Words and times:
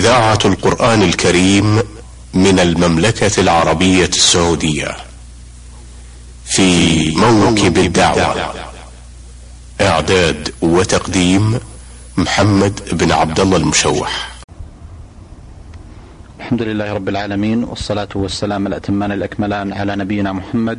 إذاعة 0.00 0.38
القرآن 0.44 1.02
الكريم 1.02 1.82
من 2.34 2.58
المملكة 2.58 3.40
العربية 3.40 4.06
السعودية 4.06 4.96
في 6.44 7.10
موكب 7.16 7.78
الدعوة. 7.78 8.54
إعداد 9.80 10.54
وتقديم 10.62 11.58
محمد 12.16 12.80
بن 12.92 13.12
عبد 13.12 13.40
الله 13.40 13.56
المشوح. 13.56 14.40
الحمد 16.40 16.62
لله 16.62 16.92
رب 16.92 17.08
العالمين 17.08 17.64
والصلاة 17.64 18.08
والسلام 18.14 18.66
الأتمان 18.66 19.12
الأكملان 19.12 19.72
على 19.72 19.96
نبينا 19.96 20.32
محمد 20.32 20.78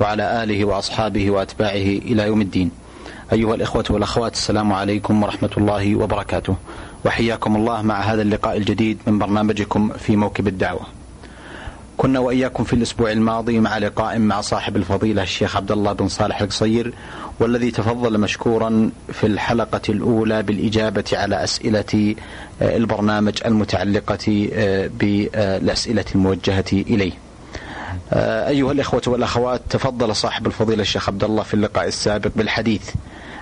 وعلى 0.00 0.42
آله 0.42 0.64
وأصحابه 0.64 1.30
وأتباعه 1.30 1.88
إلى 2.10 2.22
يوم 2.22 2.40
الدين. 2.40 2.70
أيها 3.32 3.54
الإخوة 3.54 3.84
والأخوات 3.90 4.34
السلام 4.34 4.72
عليكم 4.72 5.22
ورحمة 5.22 5.50
الله 5.58 5.96
وبركاته. 5.96 6.56
وحياكم 7.06 7.56
الله 7.56 7.82
مع 7.82 8.00
هذا 8.00 8.22
اللقاء 8.22 8.56
الجديد 8.56 8.98
من 9.06 9.18
برنامجكم 9.18 9.90
في 9.98 10.16
موكب 10.16 10.48
الدعوة. 10.48 10.80
كنا 11.96 12.18
وإياكم 12.20 12.64
في 12.64 12.72
الأسبوع 12.72 13.12
الماضي 13.12 13.60
مع 13.60 13.78
لقاء 13.78 14.18
مع 14.18 14.40
صاحب 14.40 14.76
الفضيلة 14.76 15.22
الشيخ 15.22 15.56
عبد 15.56 15.72
الله 15.72 15.92
بن 15.92 16.08
صالح 16.08 16.40
القصير 16.40 16.92
والذي 17.40 17.70
تفضل 17.70 18.20
مشكورا 18.20 18.90
في 19.12 19.26
الحلقة 19.26 19.80
الأولى 19.88 20.42
بالإجابة 20.42 21.04
على 21.12 21.44
أسئلة 21.44 22.14
البرنامج 22.62 23.38
المتعلقة 23.46 24.48
بالأسئلة 24.98 26.04
الموجهة 26.14 26.64
إليه. 26.72 27.12
أيها 28.48 28.72
الإخوة 28.72 29.02
والأخوات 29.06 29.60
تفضل 29.70 30.16
صاحب 30.16 30.46
الفضيلة 30.46 30.82
الشيخ 30.82 31.08
عبد 31.08 31.24
الله 31.24 31.42
في 31.42 31.54
اللقاء 31.54 31.86
السابق 31.88 32.30
بالحديث. 32.36 32.90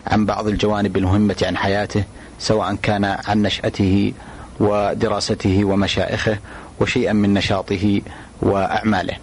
عن 0.07 0.27
بعض 0.27 0.49
الجوانب 0.49 0.97
المهمة 0.97 1.37
عن 1.43 1.57
حياته 1.57 2.05
سواء 2.39 2.75
كان 2.83 3.05
عن 3.05 3.43
نشأته 3.43 4.13
ودراسته 4.61 5.65
ومشائخه 5.65 6.39
وشيئا 6.81 7.13
من 7.13 7.35
نشاطه 7.35 8.01
وأعماله. 8.43 9.15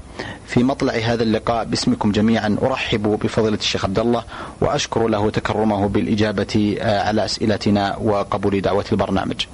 في 0.47 0.63
مطلع 0.63 0.93
هذا 0.93 1.23
اللقاء 1.23 1.65
باسمكم 1.65 2.11
جميعا 2.11 2.57
أرحب 2.63 3.19
بفضيلة 3.23 3.57
الشيخ 3.57 3.85
عبد 3.85 3.99
الله 3.99 4.23
وأشكر 4.61 5.07
له 5.07 5.29
تكرمه 5.29 5.87
بالإجابة 5.87 6.77
على 6.81 7.25
أسئلتنا 7.25 7.95
وقبول 7.97 8.61
دعوة 8.61 8.85
البرنامج. 8.91 9.45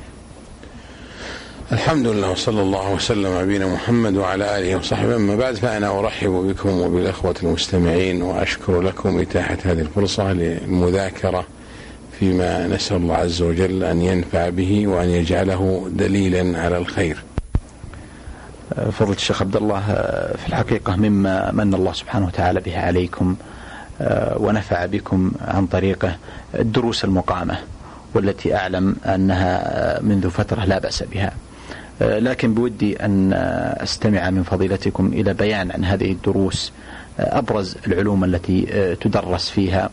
الحمد 1.71 2.07
لله 2.07 2.31
وصلى 2.31 2.61
الله 2.61 2.93
وسلم 2.93 3.33
على 3.33 3.43
نبينا 3.43 3.65
محمد 3.73 4.17
وعلى 4.17 4.57
آله 4.59 4.75
وصحبه 4.75 5.15
أما 5.15 5.35
بعد 5.35 5.55
فأنا 5.55 5.99
أرحب 5.99 6.29
بكم 6.29 6.69
وبالأخوة 6.69 7.35
المستمعين 7.43 8.21
وأشكر 8.21 8.81
لكم 8.81 9.19
إتاحة 9.19 9.57
هذه 9.63 9.81
الفرصة 9.81 10.33
للمذاكرة 10.33 11.45
فيما 12.19 12.67
نسأل 12.67 12.97
الله 12.97 13.15
عز 13.15 13.41
وجل 13.41 13.83
أن 13.83 14.01
ينفع 14.01 14.49
به 14.49 14.87
وأن 14.87 15.09
يجعله 15.09 15.87
دليلا 15.91 16.59
على 16.61 16.77
الخير. 16.77 17.23
فضل 18.91 19.11
الشيخ 19.11 19.41
عبد 19.41 19.55
الله 19.55 19.79
في 20.37 20.47
الحقيقة 20.47 20.95
مما 20.95 21.51
من 21.51 21.73
الله 21.73 21.93
سبحانه 21.93 22.25
وتعالى 22.25 22.59
به 22.59 22.79
عليكم 22.79 23.35
ونفع 24.35 24.85
بكم 24.85 25.31
عن 25.41 25.67
طريقه 25.67 26.15
الدروس 26.59 27.03
المقامة 27.03 27.57
والتي 28.13 28.55
أعلم 28.55 28.95
أنها 29.05 29.99
منذ 30.01 30.29
فترة 30.29 30.65
لا 30.65 30.79
بأس 30.79 31.03
بها. 31.03 31.33
لكن 32.01 32.53
بودي 32.53 33.05
أن 33.05 33.33
أستمع 33.77 34.29
من 34.29 34.43
فضيلتكم 34.43 35.07
إلى 35.13 35.33
بيان 35.33 35.71
عن 35.71 35.85
هذه 35.85 36.11
الدروس 36.11 36.71
أبرز 37.19 37.75
العلوم 37.87 38.23
التي 38.23 38.61
تدرس 39.01 39.49
فيها 39.49 39.89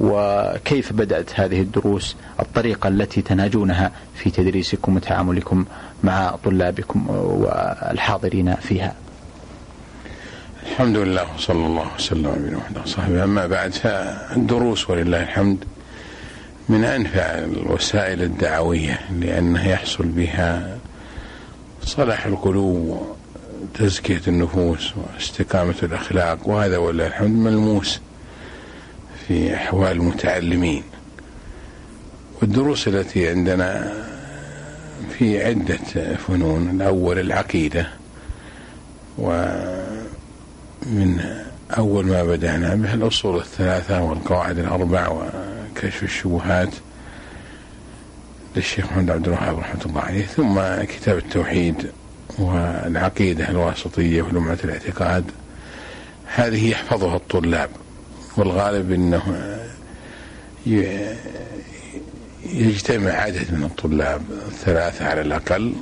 وكيف 0.00 0.92
بدأت 0.92 1.40
هذه 1.40 1.60
الدروس 1.60 2.16
الطريقة 2.40 2.88
التي 2.88 3.22
تنهجونها 3.22 3.90
في 4.14 4.30
تدريسكم 4.30 4.96
وتعاملكم 4.96 5.64
مع 6.04 6.36
طلابكم 6.44 7.06
والحاضرين 7.10 8.54
فيها. 8.54 8.94
الحمد 10.70 10.96
لله 10.96 11.34
وصلى 11.34 11.66
الله 11.66 11.86
وسلم 11.98 12.26
على 12.26 12.56
محمد 12.56 12.78
وصحبه. 12.86 13.24
أما 13.24 13.46
بعد 13.46 13.72
فالدروس 13.72 14.90
ولله 14.90 15.22
الحمد 15.22 15.64
من 16.68 16.84
أنفع 16.84 17.20
الوسائل 17.20 18.22
الدعوية 18.22 18.98
لأنه 19.20 19.68
يحصل 19.68 20.04
بها 20.04 20.78
صلاح 21.86 22.26
القلوب 22.26 23.06
وتزكية 23.74 24.20
النفوس 24.28 24.92
واستقامة 24.96 25.74
الأخلاق 25.82 26.48
وهذا 26.48 26.76
ولله 26.78 27.06
الحمد 27.06 27.36
ملموس 27.38 28.00
في 29.28 29.54
أحوال 29.54 29.92
المتعلمين. 29.92 30.82
والدروس 32.42 32.88
التي 32.88 33.28
عندنا 33.28 33.92
في 35.18 35.44
عدة 35.44 36.16
فنون 36.28 36.70
الأول 36.70 37.18
العقيدة 37.18 37.88
ومن 39.18 39.84
أول 41.78 42.06
ما 42.06 42.24
بدأنا 42.24 42.74
به 42.74 42.94
الأصول 42.94 43.36
الثلاثة 43.36 44.02
والقواعد 44.02 44.58
الأربع 44.58 45.08
وكشف 45.08 46.02
الشبهات. 46.02 46.74
للشيخ 48.56 48.84
محمد 48.84 49.10
عبد 49.10 49.26
الوهاب 49.28 49.58
رحمة 49.58 49.80
الله 49.86 50.00
عليه 50.00 50.26
ثم 50.26 50.60
كتاب 50.84 51.18
التوحيد 51.18 51.90
والعقيدة 52.38 53.48
الواسطية 53.50 54.22
ولمعة 54.22 54.58
الاعتقاد. 54.64 55.24
هذه 56.26 56.70
يحفظها 56.70 57.16
الطلاب 57.16 57.70
والغالب 58.36 58.92
إنه 58.92 59.22
يجتمع 62.46 63.10
عدد 63.10 63.46
من 63.54 63.64
الطلاب 63.64 64.22
ثلاثة 64.64 65.06
على 65.06 65.20
الأقل 65.20 65.72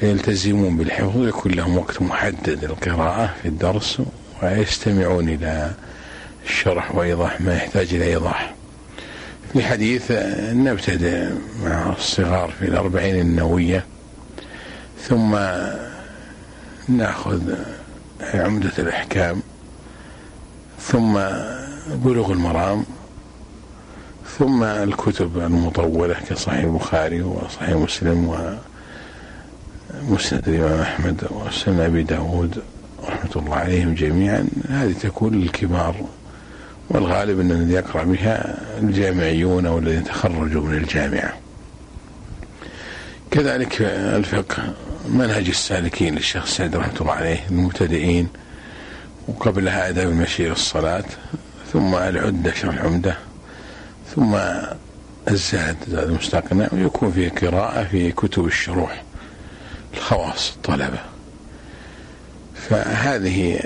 فيلتزمون 0.00 0.76
بالحفظ 0.76 1.16
ويكون 1.16 1.52
لهم 1.52 1.78
وقت 1.78 2.02
محدد 2.02 2.64
للقراءة 2.64 3.34
في 3.42 3.48
الدرس 3.48 4.02
ويستمعون 4.42 5.28
إلى 5.28 5.70
الشرح 6.46 6.94
وإيضاح 6.94 7.40
ما 7.40 7.56
يحتاج 7.56 7.94
إلى 7.94 8.04
إيضاح. 8.04 8.55
في 9.56 9.62
حديث 9.62 10.12
نبتدئ 10.52 11.28
مع 11.64 11.92
الصغار 11.92 12.50
في 12.58 12.64
الأربعين 12.64 13.20
النووية 13.20 13.84
ثم 15.02 15.38
نأخذ 16.88 17.54
عمدة 18.34 18.72
الأحكام 18.78 19.42
ثم 20.80 21.18
بلوغ 22.04 22.32
المرام 22.32 22.84
ثم 24.38 24.62
الكتب 24.62 25.38
المطولة 25.38 26.16
كصحيح 26.28 26.64
البخاري 26.64 27.22
وصحيح 27.22 27.70
مسلم 27.70 28.52
ومسند 30.10 30.48
الإمام 30.48 30.80
أحمد 30.80 31.26
وسنن 31.30 31.80
أبي 31.80 32.02
داود 32.02 32.62
رحمة 33.04 33.30
الله 33.36 33.54
عليهم 33.54 33.94
جميعا. 33.94 34.48
هذه 34.68 34.92
تكون 34.92 35.40
للكبار 35.40 35.94
والغالب 36.88 37.40
أن 37.40 37.50
الذي 37.50 37.72
يقرأ 37.72 38.04
بها 38.04 38.58
الجامعيون 38.78 39.66
أو 39.66 39.78
الذين 39.78 40.04
تخرجوا 40.04 40.62
من 40.62 40.74
الجامعة. 40.74 41.32
كذلك 43.30 43.82
الفقه 43.82 44.74
منهج 45.08 45.48
السالكين 45.48 46.14
للشيخ 46.14 46.46
سعد 46.46 46.76
رحمة 46.76 47.00
الله 47.00 47.12
عليه 47.12 47.46
المبتدئين 47.50 48.28
وقبلها 49.28 49.88
آداب 49.88 50.08
المشي 50.08 50.50
الصلاة 50.52 51.04
ثم 51.72 51.94
العدة 51.94 52.54
شرح 52.54 52.74
العمدة 52.74 53.16
ثم 54.14 54.34
الزاد 55.30 55.76
زاد 55.88 56.08
المستقنع 56.08 56.68
ويكون 56.72 57.12
فيه 57.12 57.28
قراءة 57.28 57.84
في 57.84 58.12
كتب 58.12 58.46
الشروح 58.46 59.02
الخواص 59.94 60.52
الطلبة. 60.56 60.98
فهذه 62.70 63.60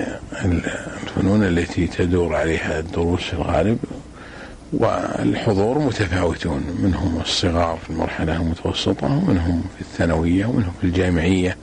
الفنون 1.03 1.43
التي 1.43 1.87
تدور 1.87 2.35
عليها 2.35 2.79
الدروس 2.79 3.21
في 3.21 3.33
الغالب 3.33 3.77
والحضور 4.73 5.79
متفاوتون. 5.79 6.63
منهم 6.79 7.21
الصغار 7.21 7.79
في 7.83 7.89
المرحلة 7.89 8.35
المتوسطة 8.35 9.05
ومنهم 9.05 9.63
في 9.75 9.81
الثانوية 9.81 10.45
ومنهم 10.45 10.73
في 10.81 10.87
الجامعية 10.87 11.57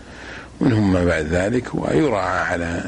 ومنهم 0.61 0.93
ما 0.93 1.05
بعد 1.05 1.25
ذلك 1.25 1.75
ويراعى 1.75 2.39
على 2.39 2.85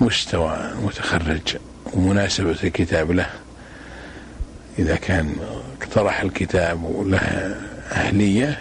مستوى 0.00 0.72
المتخرج 0.78 1.56
ومناسبة 1.92 2.56
الكتاب 2.64 3.10
له. 3.10 3.26
إذا 4.78 4.96
كان 4.96 5.34
اقترح 5.80 6.22
الكتاب 6.22 6.84
وله 6.84 7.18
أهلية 7.92 8.58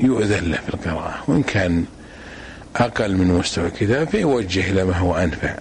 يؤذن 0.00 0.50
له 0.50 0.58
في 0.58 0.74
القراءة. 0.74 1.24
وإن 1.28 1.42
كان 1.42 1.84
أقل 2.76 3.16
من 3.16 3.26
مستوى 3.26 3.66
الكتاب 3.66 4.08
فيوجه 4.08 4.70
إلى 4.70 4.84
ما 4.84 4.96
هو 4.96 5.16
أنفع. 5.16 5.54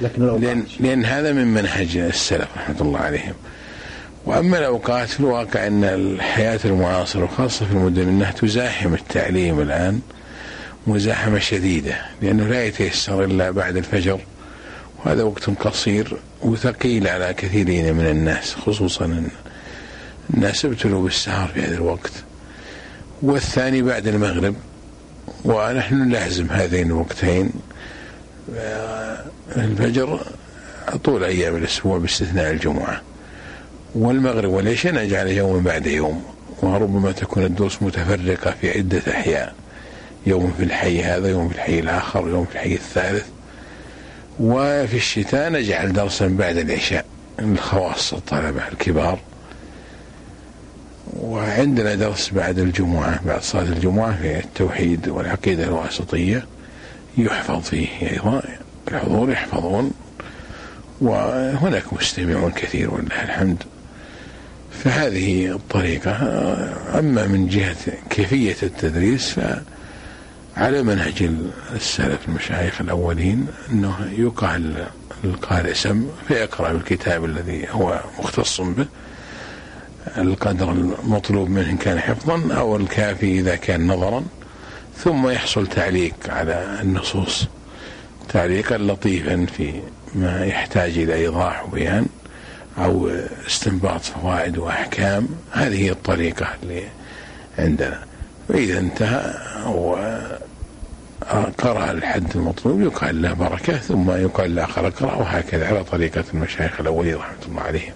لكن 0.00 0.40
لأن, 0.40 0.64
لأن 0.80 1.04
هذا 1.04 1.32
من 1.32 1.46
منهج 1.46 1.96
السلف 1.96 2.48
رحمة 2.56 2.80
الله 2.80 2.98
عليهم. 2.98 3.34
وأما 4.26 4.58
الأوقات 4.58 5.08
في 5.08 5.20
الواقع 5.20 5.66
أن 5.66 5.84
الحياة 5.84 6.60
المعاصرة 6.64 7.24
وخاصة 7.24 7.66
في 7.66 7.72
المدن 7.72 8.08
أنها 8.08 8.32
تزاحم 8.32 8.94
التعليم 8.94 9.60
الآن 9.60 10.00
مزاحمة 10.86 11.38
شديدة 11.38 11.96
لأنه 12.22 12.44
لا 12.44 12.64
يتيسر 12.64 13.24
إلا 13.24 13.50
بعد 13.50 13.76
الفجر 13.76 14.20
وهذا 14.98 15.22
وقت 15.22 15.50
قصير 15.50 16.16
وثقيل 16.42 17.08
على 17.08 17.34
كثيرين 17.34 17.94
من 17.94 18.06
الناس 18.06 18.54
خصوصا 18.54 19.24
الناس 20.34 20.64
ابتلوا 20.64 21.02
بالسهر 21.02 21.48
في 21.48 21.62
هذا 21.62 21.74
الوقت. 21.74 22.12
والثاني 23.22 23.82
بعد 23.82 24.06
المغرب 24.06 24.54
ونحن 25.44 25.94
نلازم 25.94 26.46
هذين 26.50 26.86
الوقتين 26.86 27.50
الفجر 29.56 30.20
طول 31.04 31.24
أيام 31.24 31.56
الأسبوع 31.56 31.98
باستثناء 31.98 32.50
الجمعة. 32.50 33.02
والمغرب 33.94 34.50
والعشاء 34.50 34.94
نجعل 34.94 35.28
يوم 35.28 35.62
بعد 35.62 35.86
يوم؟ 35.86 36.24
وربما 36.62 37.12
تكون 37.12 37.44
الدروس 37.44 37.82
متفرقة 37.82 38.54
في 38.60 38.70
عدة 38.70 39.02
أحياء 39.08 39.54
يوم 40.26 40.54
في 40.58 40.64
الحي 40.64 41.02
هذا 41.02 41.28
يوم 41.28 41.48
في 41.48 41.54
الحي 41.54 41.78
الآخر 41.78 42.28
يوم 42.28 42.44
في 42.44 42.52
الحي 42.54 42.74
الثالث. 42.74 43.26
وفي 44.40 44.96
الشتاء 44.96 45.52
نجعل 45.52 45.92
درسا 45.92 46.26
بعد 46.26 46.56
العشاء 46.56 47.04
للخواص 47.38 48.14
الطلبة 48.14 48.68
الكبار. 48.68 49.18
وعندنا 51.16 51.94
درس 51.94 52.30
بعد 52.30 52.58
الجمعة 52.58 53.20
بعد 53.26 53.42
صلاة 53.42 53.62
الجمعة 53.62 54.16
في 54.22 54.38
التوحيد 54.38 55.08
والعقيدة 55.08 55.64
الواسطية 55.64 56.46
يحفظ 57.18 57.60
فيه 57.62 57.88
أيضا 58.10 58.42
الحضور 58.88 59.30
يحفظون 59.30 59.90
وهناك 61.00 61.92
مستمعون 61.92 62.50
كثير 62.50 62.94
ولله 62.94 63.22
الحمد. 63.22 63.62
فهذه 64.84 65.50
الطريقة 65.50 66.12
أما 66.98 67.26
من 67.26 67.48
جهة 67.48 67.76
كيفية 68.10 68.56
التدريس 68.62 69.40
فعلى 70.56 70.82
منهج 70.82 71.30
السلف 71.74 72.28
المشايخ 72.28 72.80
الأولين 72.80 73.46
أنه 73.72 74.10
يقال 74.18 74.86
القارئ 75.24 75.74
سم 75.74 76.06
فيقرأ 76.28 76.70
الكتاب 76.70 77.24
الذي 77.24 77.66
هو 77.70 78.00
مختص 78.18 78.60
به. 78.60 78.86
القدر 80.18 80.72
المطلوب 80.72 81.50
منه 81.50 81.70
إن 81.70 81.76
كان 81.76 82.00
حفظا 82.00 82.54
أو 82.54 82.76
الكافي 82.76 83.38
إذا 83.38 83.56
كان 83.56 83.86
نظرا 83.86 84.24
ثم 84.96 85.28
يحصل 85.28 85.66
تعليق 85.66 86.14
على 86.28 86.78
النصوص. 86.82 87.46
تعليقا 88.28 88.78
لطيفا 88.78 89.46
في 89.56 89.72
ما 90.14 90.46
يحتاج 90.46 90.98
إلى 90.98 91.14
إيضاح 91.14 91.64
وبيان 91.64 92.06
أو 92.78 93.10
استنباط 93.46 94.00
فوائد 94.00 94.58
وأحكام. 94.58 95.28
هذه 95.52 95.84
هي 95.84 95.90
الطريقة 95.90 96.46
اللي 96.62 96.82
عندنا. 97.58 97.98
وإذا 98.48 98.78
انتهى 98.78 99.34
وقرأ 99.66 100.40
الحد 101.90 102.36
المطلوب 102.36 102.80
يقال 102.80 103.22
له 103.22 103.32
بركة 103.32 103.76
ثم 103.76 104.10
يقال 104.10 104.54
لآخر 104.54 104.86
اقرأ 104.86 105.14
وهكذا 105.14 105.66
على 105.66 105.84
طريقة 105.84 106.24
المشايخ 106.34 106.80
الأولين 106.80 107.14
رحمة 107.14 107.46
الله 107.48 107.62
عليهم. 107.62 107.92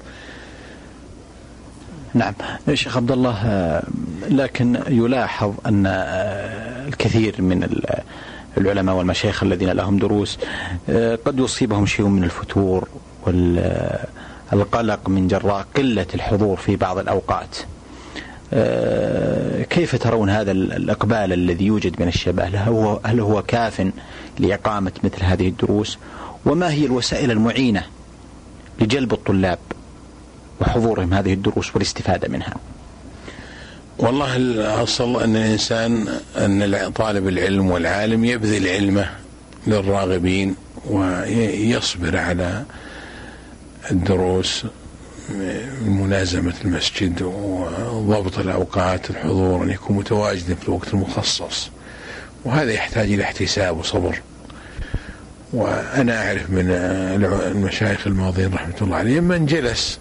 نعم. 2.15 2.35
شيخ 2.75 2.97
عبد 2.97 3.11
الله 3.11 3.83
لكن 4.29 4.79
يلاحظ 4.89 5.55
أن 5.67 5.87
الكثير 6.89 7.43
من 7.43 7.69
العلماء 8.59 8.95
والمشايخ 8.95 9.43
الذين 9.43 9.71
لهم 9.71 9.99
دروس 9.99 10.39
قد 11.25 11.39
يصيبهم 11.39 11.87
شيء 11.87 12.07
من 12.07 12.25
الفتور 12.25 12.89
والقلق 14.53 15.09
من 15.09 15.29
جراء 15.29 15.67
قلة 15.77 16.07
الحضور 16.15 16.57
في 16.57 16.77
بعض 16.77 16.99
الأوقات. 16.99 17.57
كيف 19.71 19.97
ترون 19.97 20.31
هذا 20.31 20.53
الإقبال 20.53 21.33
الذي 21.33 21.67
يوجد 21.67 22.03
من 22.03 22.09
الشباب؟ 22.09 22.55
هل 22.55 22.57
هو, 22.57 23.01
هل 23.05 23.21
هو 23.21 23.43
كاف 23.43 23.91
لإقامة 24.39 24.93
مثل 25.05 25.23
هذه 25.25 25.49
الدروس؟ 25.49 25.99
وما 26.47 26.73
هي 26.73 26.87
الوسائل 26.87 27.31
المعينة 27.31 27.83
لجلب 28.81 29.13
الطلاب؟ 29.13 29.59
وحضورهم 30.63 31.15
هذه 31.15 31.33
الدروس 31.33 31.75
والاستفادة 31.75 32.29
منها. 32.29 32.55
والله 33.99 34.37
الأصل 34.37 35.23
أن 35.23 35.37
الإنسان 35.37 36.09
أن 36.37 36.93
طالب 36.95 37.29
العلم 37.29 37.71
والعالم 37.71 38.25
يبذل 38.25 38.69
علمه 38.69 39.11
للراغبين 39.67 40.55
ويصبر 40.87 42.17
على 42.17 42.65
الدروس 43.91 44.67
ملازمة 45.85 46.55
المسجد 46.65 47.23
وضبط 47.23 48.39
الأوقات 48.39 49.11
الحضور 49.11 49.63
أن 49.63 49.71
يكون 49.71 49.97
متواجدا 49.97 50.55
في 50.55 50.69
الوقت 50.69 50.95
المخصص. 50.95 51.71
وهذا 52.45 52.73
يحتاج 52.73 53.13
إلى 53.13 53.23
احتساب 53.23 53.79
وصبر. 53.79 54.21
وأنا 55.53 56.27
أعرف 56.27 56.51
من 56.51 56.71
المشايخ 57.47 58.07
الماضيين 58.07 58.55
رحمة 58.55 58.75
الله 58.83 58.97
عليهم 58.97 59.25
من 59.25 59.47
جلس 59.47 59.99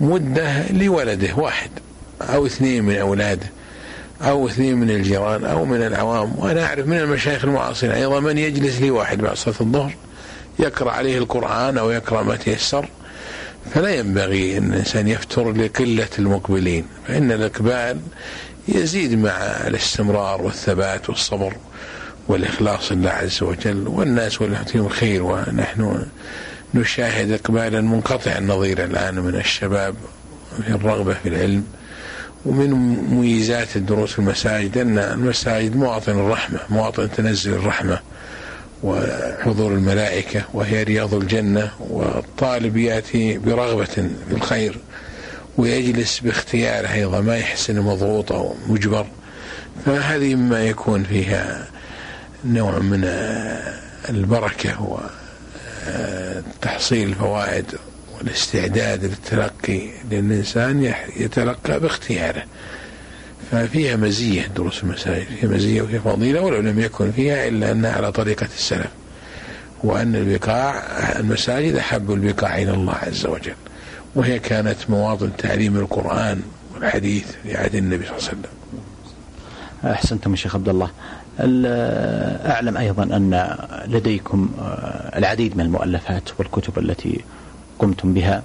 مدة 0.00 0.72
لولده 0.72 1.34
واحد 1.36 1.70
أو 2.20 2.46
اثنين 2.46 2.84
من 2.84 2.96
أولاده 2.96 3.46
أو 4.22 4.48
اثنين 4.48 4.76
من 4.76 4.90
الجيران 4.90 5.44
أو 5.44 5.64
من 5.64 5.82
العوام 5.82 6.32
وأنا 6.38 6.64
أعرف 6.66 6.86
من 6.86 6.96
المشايخ 6.98 7.44
المعاصرين. 7.44 7.92
أيضا 7.92 8.20
من 8.20 8.38
يجلس 8.38 8.80
لي 8.80 8.90
واحد 8.90 9.18
بعد 9.18 9.36
صلاة 9.36 9.54
الظهر 9.60 9.94
يقرأ 10.58 10.90
عليه 10.90 11.18
القرآن 11.18 11.78
أو 11.78 11.90
يقرأ 11.90 12.22
ما 12.22 12.36
تيسر. 12.36 12.88
فلا 13.74 13.94
ينبغي 13.94 14.58
أن 14.58 14.72
الإنسان 14.72 15.08
يفتر 15.08 15.52
لقلة 15.52 16.08
المقبلين 16.18 16.86
فإن 17.08 17.32
الإقبال 17.32 18.00
يزيد 18.68 19.18
مع 19.18 19.30
الاستمرار 19.66 20.42
والثبات 20.42 21.08
والصبر 21.10 21.56
والإخلاص 22.28 22.92
لله 22.92 23.10
عز 23.10 23.42
وجل 23.42 23.88
والناس 23.88 24.42
والله 24.42 24.88
خير 24.88 25.22
ونحن 25.22 26.06
نشاهد 26.74 27.32
إقبالا 27.32 27.80
منقطع 27.80 28.38
النظير 28.38 28.84
الآن 28.84 29.14
من 29.14 29.34
الشباب 29.34 29.94
في 30.62 30.68
الرغبة 30.68 31.14
في 31.14 31.28
العلم 31.28 31.64
ومن 32.46 32.70
مميزات 32.70 33.76
الدروس 33.76 34.12
في 34.12 34.18
المساجد 34.18 34.78
أن 34.78 34.98
المساجد 34.98 35.76
مواطن 35.76 36.12
الرحمة 36.12 36.58
مواطن 36.70 37.10
تنزل 37.10 37.52
الرحمة 37.52 37.98
وحضور 38.82 39.72
الملائكة 39.72 40.42
وهي 40.54 40.82
رياض 40.82 41.14
الجنة 41.14 41.70
والطالب 41.80 42.76
يأتي 42.76 43.38
برغبة 43.38 43.84
في 43.84 44.32
الخير 44.32 44.78
ويجلس 45.56 46.20
باختياره 46.20 46.92
أيضا 46.92 47.20
ما 47.20 47.36
يحس 47.36 47.70
أنه 47.70 47.82
مضغوط 47.82 48.32
أو 48.32 48.54
مجبر. 48.68 49.06
فهذه 49.86 50.34
مما 50.34 50.64
يكون 50.64 51.04
فيها 51.04 51.68
نوع 52.44 52.78
من 52.78 53.04
البركة 54.08 54.82
وتحصيل 55.86 57.08
الفوائد 57.08 57.64
والاستعداد 58.18 59.04
للتلقي 59.04 59.88
لأن 60.10 60.32
الإنسان 60.32 60.94
يتلقى 61.16 61.80
باختياره. 61.80 62.42
ففيها 63.50 63.96
مزية 63.96 64.46
دروس 64.46 64.82
المساجد 64.82 65.26
فيها 65.26 65.50
مزية 65.50 65.82
وفيها 65.82 66.00
فضيلة 66.00 66.40
ولو 66.40 66.60
لم 66.60 66.80
يكن 66.80 67.12
فيها 67.12 67.48
إلا 67.48 67.72
أنها 67.72 67.92
على 67.92 68.12
طريقة 68.12 68.48
السلف. 68.56 68.90
وأن 69.82 70.14
البقاع 70.14 70.82
المساجد 71.18 71.74
أحب 71.74 72.12
البقاع 72.12 72.58
إلى 72.58 72.70
الله 72.70 72.94
عز 72.94 73.26
وجل. 73.26 73.54
وهي 74.14 74.38
كانت 74.38 74.76
مواطن 74.88 75.36
تعليم 75.38 75.76
القرآن 75.76 76.42
والحديث 76.74 77.24
في 77.42 77.56
عهد 77.56 77.74
النبي 77.74 78.06
صلى 78.06 78.16
الله 78.16 78.28
عليه 78.28 78.38
وسلم. 78.38 78.50
أحسنتم 79.92 80.36
شيخ 80.36 80.54
عبد 80.54 80.68
الله. 80.68 80.90
أعلم 81.40 82.76
أيضا 82.76 83.02
أن 83.02 83.56
لديكم 83.86 84.50
العديد 85.16 85.56
من 85.56 85.64
المؤلفات 85.64 86.28
والكتب 86.38 86.78
التي 86.78 87.20
قمتم 87.78 88.14
بها. 88.14 88.42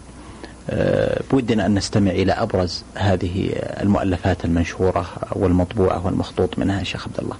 آه، 0.70 1.22
بودنا 1.32 1.66
أن 1.66 1.76
نستمع 1.76 2.12
إلى 2.12 2.32
أبرز 2.32 2.84
هذه 2.96 3.50
المؤلفات 3.82 4.46
المنشورة 4.46 5.10
والمطبوعة 5.32 6.06
والمخطوط 6.06 6.60
منها 6.60 6.84
شيخ 6.84 7.08
عبد 7.08 7.20
الله. 7.20 7.36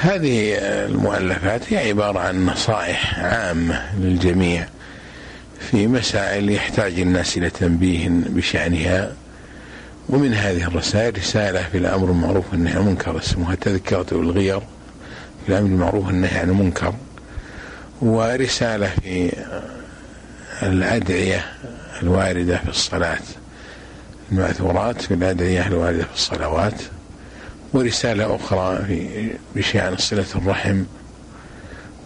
هذه 0.00 0.54
المؤلفات 0.58 1.72
هي 1.72 1.88
عبارة 1.88 2.18
عن 2.18 2.46
نصائح 2.46 3.18
عامة 3.18 3.82
للجميع 3.98 4.66
في 5.70 5.86
مسائل 5.86 6.50
يحتاج 6.50 7.00
الناس 7.00 7.36
إلى 7.38 7.50
تنبيه 7.50 8.08
بشأنها. 8.08 9.12
ومن 10.08 10.34
هذه 10.34 10.66
الرسائل 10.66 11.18
رسالة 11.18 11.62
في 11.62 11.78
الأمر 11.78 12.10
المعروف 12.10 12.44
والنهي 12.52 12.72
عن 12.72 12.80
المنكر 12.80 13.18
اسمها 13.18 13.54
تذكرة 13.54 14.06
الغير 14.12 14.60
في 15.46 15.48
الأمر 15.48 15.66
المعروف 15.66 16.06
والنهي 16.06 16.38
عن 16.38 16.50
المنكر. 16.50 16.94
ورسالة 18.02 18.86
في 19.02 19.32
الأدعية 20.62 21.44
الواردة 22.02 22.58
في 22.58 22.68
الصلاة 22.68 23.18
المأثورات 24.32 25.02
في 25.02 25.14
الأدعية 25.14 25.66
الواردة 25.66 26.04
في 26.04 26.14
الصلوات. 26.14 26.82
ورسالة 27.72 28.36
أخرى 28.36 28.84
في 28.86 29.30
بشأن 29.56 29.96
صلة 29.96 30.26
الرحم. 30.34 30.84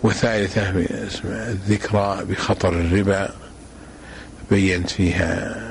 وثالثة 0.02 0.70
الذكرى 1.24 2.24
بخطر 2.24 2.68
الربا 2.68 3.30
بينت 4.50 4.90
فيها 4.90 5.65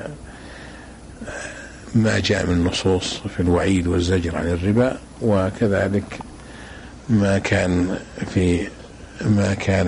ما 1.96 2.18
جاء 2.18 2.46
من 2.46 2.52
النصوص 2.52 3.20
في 3.36 3.40
الوعيد 3.40 3.86
والزجر 3.86 4.36
عن 4.36 4.46
الربا 4.46 4.96
وكذلك 5.22 6.18
ما 7.08 7.38
كان 7.38 7.98
في 8.34 8.68
ما 9.20 9.54
كان 9.54 9.86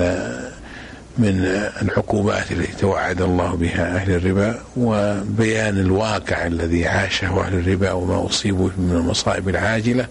من 1.18 1.44
العقوبات 1.82 2.52
التي 2.52 2.72
توعد 2.72 3.22
الله 3.22 3.54
بها 3.54 3.96
أهل 3.96 4.10
الربا 4.14 4.58
وبيان 4.76 5.78
الواقع 5.78 6.46
الذي 6.46 6.86
عاشه 6.86 7.40
أهل 7.40 7.54
الربا 7.54 7.92
وما 7.92 8.26
أصيبوا 8.26 8.68
من 8.78 8.96
المصائب 8.96 9.48
العاجلة 9.48 10.06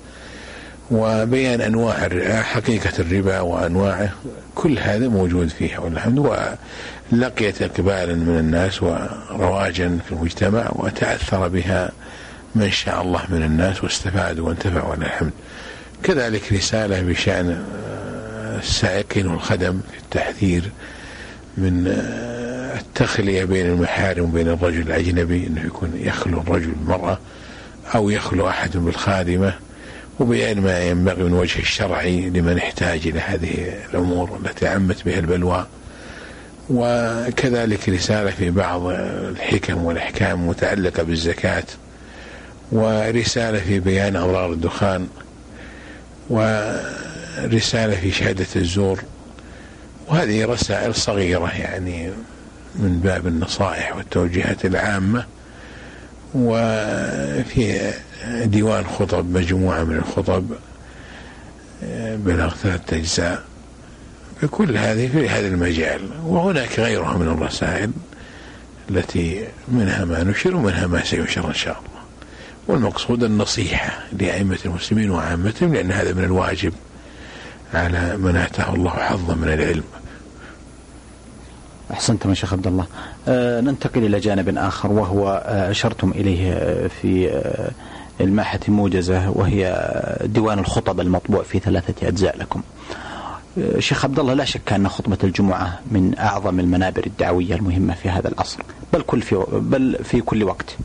وبيان 0.91 1.61
أنواع 1.61 2.09
حقيقة 2.41 2.93
الربا 2.99 3.39
وأنواعه. 3.39 4.09
كل 4.57 4.79
هذا 4.79 5.07
موجود 5.07 5.47
فيها 5.47 5.79
والحمد 5.79 6.19
ولقيت 7.11 7.61
إقبالا 7.61 8.15
من 8.15 8.39
الناس 8.39 8.83
ورواجا 8.83 9.99
في 10.05 10.11
المجتمع 10.11 10.71
وتأثر 10.71 11.47
بها 11.47 11.91
من 12.55 12.71
شاء 12.71 13.01
الله 13.01 13.21
من 13.29 13.43
الناس 13.43 13.83
واستفادوا 13.83 14.47
وانتفعوا 14.47 14.95
الحمد. 14.95 15.31
كذلك 16.03 16.53
رسالة 16.53 17.01
بشأن 17.01 17.63
السائقين 18.59 19.27
والخدم 19.27 19.79
في 19.91 19.97
التحذير 19.97 20.71
من 21.57 21.87
التخلية 22.79 23.45
بين 23.45 23.65
المحارم 23.65 24.23
وبين 24.23 24.47
الرجل 24.47 24.81
الأجنبي 24.81 25.47
أنه 25.47 25.65
يكون 25.65 25.91
يخلو 25.95 26.41
الرجل 26.41 26.71
بالمرأة 26.71 27.19
أو 27.95 28.09
يخلو 28.09 28.49
أحد 28.49 28.77
بالخادمة. 28.77 29.53
وبيان 30.19 30.61
ما 30.61 30.79
ينبغي 30.79 31.23
من 31.23 31.33
وجه 31.33 31.59
الشرعي 31.59 32.29
لمن 32.29 32.57
احتاج 32.57 33.07
إلى 33.07 33.19
هذه 33.19 33.73
الأمور 33.89 34.39
التي 34.45 34.67
عمت 34.67 35.05
بها 35.05 35.19
البلوى. 35.19 35.67
وكذلك 36.69 37.89
رسالة 37.89 38.31
في 38.31 38.49
بعض 38.49 38.81
الحكم 38.85 39.85
والأحكام 39.85 40.41
المتعلقة 40.41 41.03
بالزكاة 41.03 41.63
ورسالة 42.71 43.59
في 43.59 43.79
بيان 43.79 44.15
أضرار 44.15 44.53
الدخان 44.53 45.07
ورسالة 46.29 47.95
في 47.95 48.11
شهادة 48.11 48.45
الزور. 48.55 48.99
وهذه 50.07 50.45
رسائل 50.45 50.95
صغيرة 50.95 51.51
يعني 51.59 52.09
من 52.75 52.99
باب 53.03 53.27
النصائح 53.27 53.95
والتوجيهات 53.95 54.65
العامة. 54.65 55.25
وفي 56.35 57.93
ديوان 58.25 58.83
خطب 58.85 59.37
مجموعة 59.37 59.83
من 59.83 59.95
الخطب 59.95 60.45
بلغ 62.25 62.55
ثلاثة 62.55 62.97
أجزاء 62.97 63.43
كل 64.51 64.77
هذه 64.77 65.07
في 65.07 65.29
هذا 65.29 65.47
المجال. 65.47 66.01
وهناك 66.25 66.79
غيرها 66.79 67.17
من 67.17 67.27
الرسائل 67.27 67.91
التي 68.89 69.47
منها 69.67 70.05
ما 70.05 70.23
نشر 70.23 70.55
ومنها 70.55 70.87
ما 70.87 71.03
سينشر 71.03 71.47
إن 71.47 71.53
شاء 71.53 71.77
الله. 71.77 72.01
والمقصود 72.67 73.23
النصيحة 73.23 73.99
لأئمة 74.19 74.57
المسلمين 74.65 75.11
وعامتهم 75.11 75.73
لأن 75.73 75.91
هذا 75.91 76.13
من 76.13 76.23
الواجب 76.23 76.73
على 77.73 78.17
من 78.17 78.35
آتاه 78.35 78.73
الله 78.73 78.89
حظا 78.89 79.35
من 79.35 79.47
العلم. 79.47 79.83
أحسنتم 81.91 82.29
يا 82.29 82.35
شيخ 82.35 82.53
عبد 82.53 82.67
الله. 82.67 82.85
أه 83.27 83.61
ننتقل 83.61 84.05
إلى 84.05 84.19
جانب 84.19 84.57
آخر 84.57 84.91
وهو 84.91 85.43
آه، 85.45 85.71
أشرتم 85.71 86.11
إليه 86.11 86.53
آه، 86.53 86.87
في 86.87 87.29
أه 87.31 87.71
الماحة 88.21 88.59
موجزة 88.67 89.29
وهي 89.29 89.87
ديوان 90.25 90.59
الخطب 90.59 90.99
المطبوع 90.99 91.43
في 91.43 91.59
ثلاثة 91.59 92.07
أجزاء 92.07 92.37
لكم 92.37 92.61
أه، 93.57 93.79
شيخ 93.79 94.05
عبد 94.05 94.19
الله 94.19 94.33
لا 94.33 94.45
شك 94.45 94.73
أن 94.73 94.89
خطبة 94.89 95.17
الجمعة 95.23 95.79
من 95.91 96.17
أعظم 96.19 96.59
المنابر 96.59 97.05
الدعوية 97.05 97.55
المهمة 97.55 97.93
في 97.93 98.09
هذا 98.09 98.27
العصر 98.27 98.59
بل 98.93 99.01
كل 99.01 99.21
في 99.21 99.45
بل 99.51 99.99
في 100.03 100.21
كل 100.21 100.43
وقت 100.43 100.75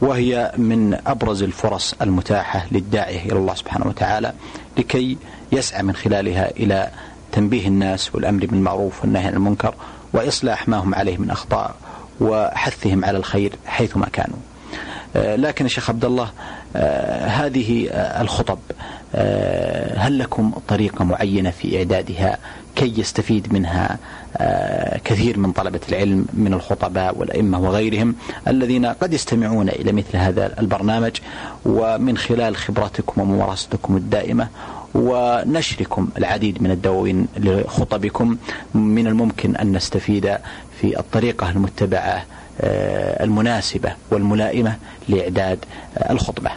وهي 0.00 0.52
من 0.56 0.98
أبرز 1.06 1.42
الفرص 1.42 1.94
المتاحة 2.02 2.66
للداعيه 2.72 3.20
إلى 3.20 3.38
الله 3.38 3.54
سبحانه 3.54 3.86
وتعالى 3.86 4.32
لكي 4.78 5.16
يسعى 5.52 5.82
من 5.82 5.94
خلالها 5.94 6.50
إلى 6.50 6.90
تنبيه 7.32 7.68
الناس 7.68 8.14
والأمر 8.14 8.46
بالمعروف 8.46 9.00
والنهي 9.02 9.26
عن 9.26 9.34
المنكر 9.34 9.74
وإصلاح 10.12 10.68
ما 10.68 10.76
هم 10.76 10.94
عليه 10.94 11.18
من 11.18 11.30
أخطاء 11.30 11.74
وحثهم 12.20 13.04
على 13.04 13.18
الخير 13.18 13.52
حيثما 13.66 14.06
كانوا. 14.12 14.38
آه، 15.16 15.36
لكن 15.36 15.64
يا 15.64 15.70
شيخ 15.70 15.90
عبد 15.90 16.04
الله 16.04 16.30
آه، 16.76 17.26
هذه 17.26 17.88
آه، 17.90 18.22
الخطب 18.22 18.58
هل 19.96 20.18
لكم 20.18 20.52
طريقة 20.68 21.04
معينة 21.04 21.50
في 21.50 21.78
إعدادها 21.78 22.38
كي 22.76 23.00
يستفيد 23.00 23.52
منها 23.52 23.98
كثير 25.04 25.38
من 25.38 25.52
طلبة 25.52 25.80
العلم 25.88 26.26
من 26.32 26.54
الخطباء 26.54 27.18
والأئمة 27.18 27.60
وغيرهم 27.60 28.14
الذين 28.48 28.86
قد 28.86 29.14
يستمعون 29.14 29.68
إلى 29.68 29.92
مثل 29.92 30.16
هذا 30.16 30.60
البرنامج؟ 30.60 31.12
ومن 31.66 32.16
خلال 32.16 32.56
خبرتكم 32.56 33.20
وممارستكم 33.20 33.96
الدائمة 33.96 34.48
ونشركم 34.94 36.08
العديد 36.18 36.62
من 36.62 36.70
الدواوين 36.70 37.26
لخطبكم 37.36 38.36
من 38.74 39.06
الممكن 39.06 39.56
أن 39.56 39.72
نستفيد 39.72 40.36
في 40.80 41.00
الطريقة 41.00 41.50
المتبعة 41.50 42.24
المناسبة 42.60 43.92
والملائمة 44.10 44.76
لإعداد 45.08 45.58
آه، 45.98 46.12
الخطبة. 46.12 46.50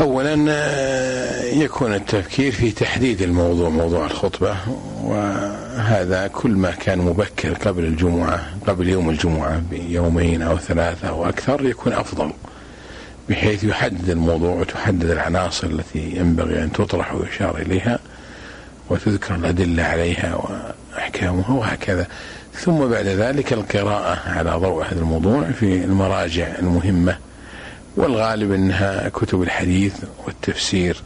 أولا 0.00 0.46
آه، 0.48 1.44
يكون 1.44 1.94
التفكير 1.94 2.52
في 2.52 2.70
تحديد 2.70 3.22
الموضوع 3.22 3.68
موضوع 3.68 4.06
الخطبة 4.06 4.56
وهذا 5.02 6.26
كل 6.26 6.50
ما 6.50 6.70
كان 6.70 6.98
مبكر 6.98 7.52
قبل 7.52 7.84
الجمعة 7.84 8.40
قبل 8.66 8.88
يوم 8.88 9.10
الجمعة 9.10 9.62
بيومين 9.70 10.42
أو 10.42 10.58
ثلاثة 10.58 11.08
أو 11.08 11.28
أكثر 11.28 11.66
يكون 11.66 11.92
أفضل 11.92 12.32
بحيث 13.28 13.64
يحدد 13.64 14.10
الموضوع 14.10 14.54
وتحدد 14.54 15.10
العناصر 15.10 15.66
التي 15.66 16.16
ينبغي 16.16 16.62
أن 16.62 16.72
تطرح 16.72 17.14
ويشار 17.14 17.58
إليها 17.58 17.98
وتذكر 18.90 19.34
الأدلة 19.34 19.82
عليها 19.82 20.34
وأحكامها 20.94 21.50
وهكذا. 21.50 22.06
ثم 22.54 22.78
بعد 22.88 23.06
ذلك 23.06 23.52
القراءة 23.52 24.28
على 24.28 24.50
ضوء 24.50 24.84
هذا 24.84 25.00
الموضوع 25.00 25.50
في 25.50 25.84
المراجع 25.84 26.58
المهمة 26.58 27.16
والغالب 27.96 28.52
أنها 28.52 29.08
كتب 29.08 29.42
الحديث 29.42 29.94
والتفسير 30.26 31.02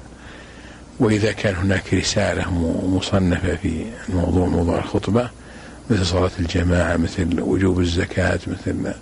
وإذا 1.01 1.33
كان 1.33 1.55
هناك 1.55 1.95
رسالة 1.95 2.51
مصنفة 2.97 3.57
في 3.57 3.85
الموضوع 4.09 4.47
موضوع 4.47 4.79
الخطبة 4.79 5.31
مثل 5.91 6.07
صلاة 6.07 6.31
الجماعة 6.39 6.97
مثل 6.97 7.41
وجوب 7.41 7.81
الزكاة 7.81 8.39
مثل 8.47 8.95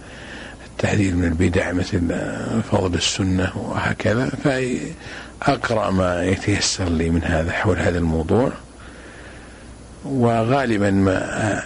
التحذير 0.67 1.15
من 1.15 1.25
البدع 1.25 1.73
مثل 1.73 2.01
فضل 2.73 2.95
السنة 2.95 3.53
وهكذا 3.57 4.31
فأقرأ 4.45 5.91
ما 5.91 6.25
يتيسر 6.25 6.89
لي 6.89 7.11
من 7.11 7.25
هذا 7.25 7.53
حول 7.53 7.79
هذا 7.79 7.99
الموضوع. 7.99 8.53
وغالبا 10.05 10.91
ما 10.91 11.63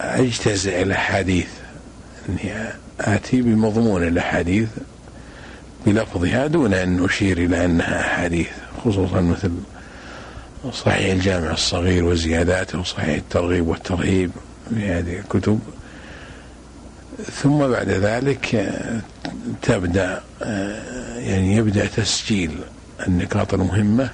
أجتزع 0.00 0.80
الأحاديث 0.80 1.48
أني 2.28 2.52
آتي 3.00 3.42
بمضمون 3.42 4.02
الأحاديث 4.04 4.68
بلفظها 5.86 6.46
دون 6.46 6.74
أن 6.74 7.04
أشير 7.04 7.38
إلى 7.38 7.64
أنها 7.64 8.00
أحاديث 8.00 8.48
خصوصا 8.84 9.20
مثل 9.20 9.50
صحيح 10.72 11.12
الجامع 11.12 11.50
الصغير 11.50 12.04
وزياداته 12.04 12.78
وصحيح 12.80 13.14
الترغيب 13.14 13.66
والترهيب 13.68 14.30
في 14.70 14.88
هذه 14.88 15.18
الكتب. 15.18 15.60
ثم 17.42 17.58
بعد 17.58 17.88
ذلك 17.88 18.72
تبدأ 19.62 20.22
يعني 21.16 21.56
يبدأ 21.56 21.86
تسجيل 21.86 22.50
النقاط 23.08 23.54
المهمة 23.54 24.10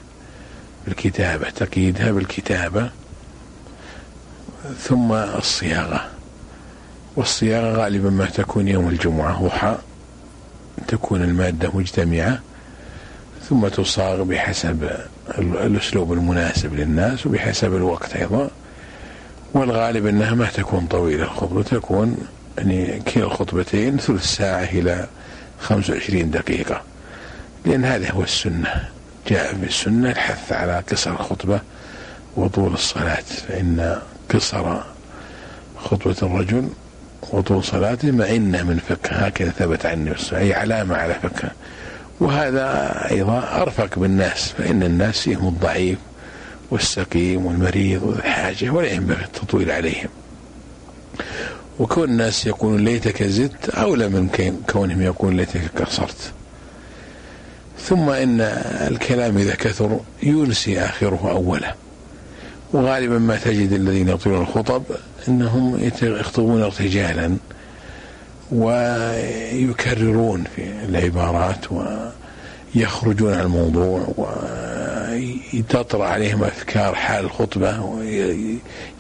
بالكتابة 0.87 1.51
تقييدها 1.51 2.13
بالكتابة. 2.13 2.91
ثم 4.73 5.13
الصياغة. 5.13 6.07
والصياغة 7.17 7.77
غالبا 7.77 8.11
ما 8.11 8.27
تكون 8.27 8.69
يوم 8.69 8.89
الجمعة 8.89 9.43
ضحى 9.43 9.77
تكون 10.89 11.23
المادة 11.23 11.71
مجتمعة 11.75 12.41
ثم 13.49 13.69
تصاغ 13.69 14.23
بحسب 14.23 14.91
الأسلوب 15.39 16.13
المناسب 16.13 16.75
للناس 16.75 17.27
وبحسب 17.27 17.77
الوقت 17.77 18.17
أيضا. 18.17 18.51
والغالب 19.55 20.07
أنها 20.07 20.35
ما 20.35 20.47
تكون 20.47 20.87
طويلة 20.87 21.25
الخطبة 21.25 21.63
تكون 21.63 22.17
يعني 22.59 23.01
كلا 23.01 23.25
الخطبتين 23.25 23.99
ثلث 23.99 24.25
ساعة 24.25 24.65
إلى 24.65 25.07
25 25.61 26.31
دقيقة. 26.31 26.83
لأن 27.67 27.85
هذا 27.85 28.11
هو 28.11 28.23
السنة. 28.23 28.89
جاء 29.29 29.55
في 29.55 29.67
السنة 29.67 30.11
الحث 30.11 30.53
على 30.53 30.83
قصر 30.91 31.11
الخطبة 31.11 31.61
وطول 32.37 32.73
الصلاة. 32.75 33.23
فإن 33.49 33.99
قصر 34.31 34.81
خطبة 35.79 36.17
الرجل 36.23 36.69
وطول 37.33 37.65
صلاته 37.65 38.11
مئنة 38.11 38.63
من 38.63 38.79
فقه. 38.89 39.17
هكذا 39.17 39.51
ثبت 39.51 39.87
عني 39.87 40.13
أي 40.33 40.55
علامة 40.55 40.97
على 40.97 41.15
فقه. 41.15 41.51
وهذا 42.21 42.93
أيضا 43.11 43.39
أرفق 43.63 43.99
بالناس 43.99 44.53
فإن 44.59 44.83
الناس 44.83 45.21
فيهم 45.21 45.49
الضعيف 45.49 45.99
والسقيم 46.71 47.47
والمريض 47.47 48.03
والحاجة 48.03 48.71
ولا 48.71 48.93
ينبغي 48.93 49.25
التطويل 49.25 49.71
عليهم. 49.71 50.09
وكون 51.79 52.11
الناس 52.11 52.47
يقولون 52.47 52.85
ليتك 52.85 53.23
زدت 53.23 53.69
أولى 53.69 54.09
من 54.09 54.57
كونهم 54.73 55.03
يقولون 55.03 55.37
ليتك 55.37 55.83
قصرت 55.83 56.33
ثم 57.79 58.11
إن 58.11 58.41
الكلام 58.91 59.39
إذا 59.39 59.55
كثر 59.55 60.01
ينسي 60.23 60.81
آخره 60.81 61.31
أوله. 61.31 61.75
وغالبا 62.75 63.19
ما 63.19 63.37
تجد 63.37 63.73
الذين 63.73 64.09
يطيلون 64.09 64.43
الخطب 64.43 64.83
إنهم 65.29 65.91
يخطبون 66.03 66.63
ارتجالا 66.63 67.37
ويكررون 68.53 70.45
في 70.57 70.63
العبارات 70.89 71.67
ويخرجون 72.75 73.35
عن 73.35 73.41
الموضوع 73.41 74.15
وتطرأ 75.55 76.05
عليهم 76.05 76.45
أفكار 76.45 76.95
حال 76.95 77.25
الخطبة 77.25 77.81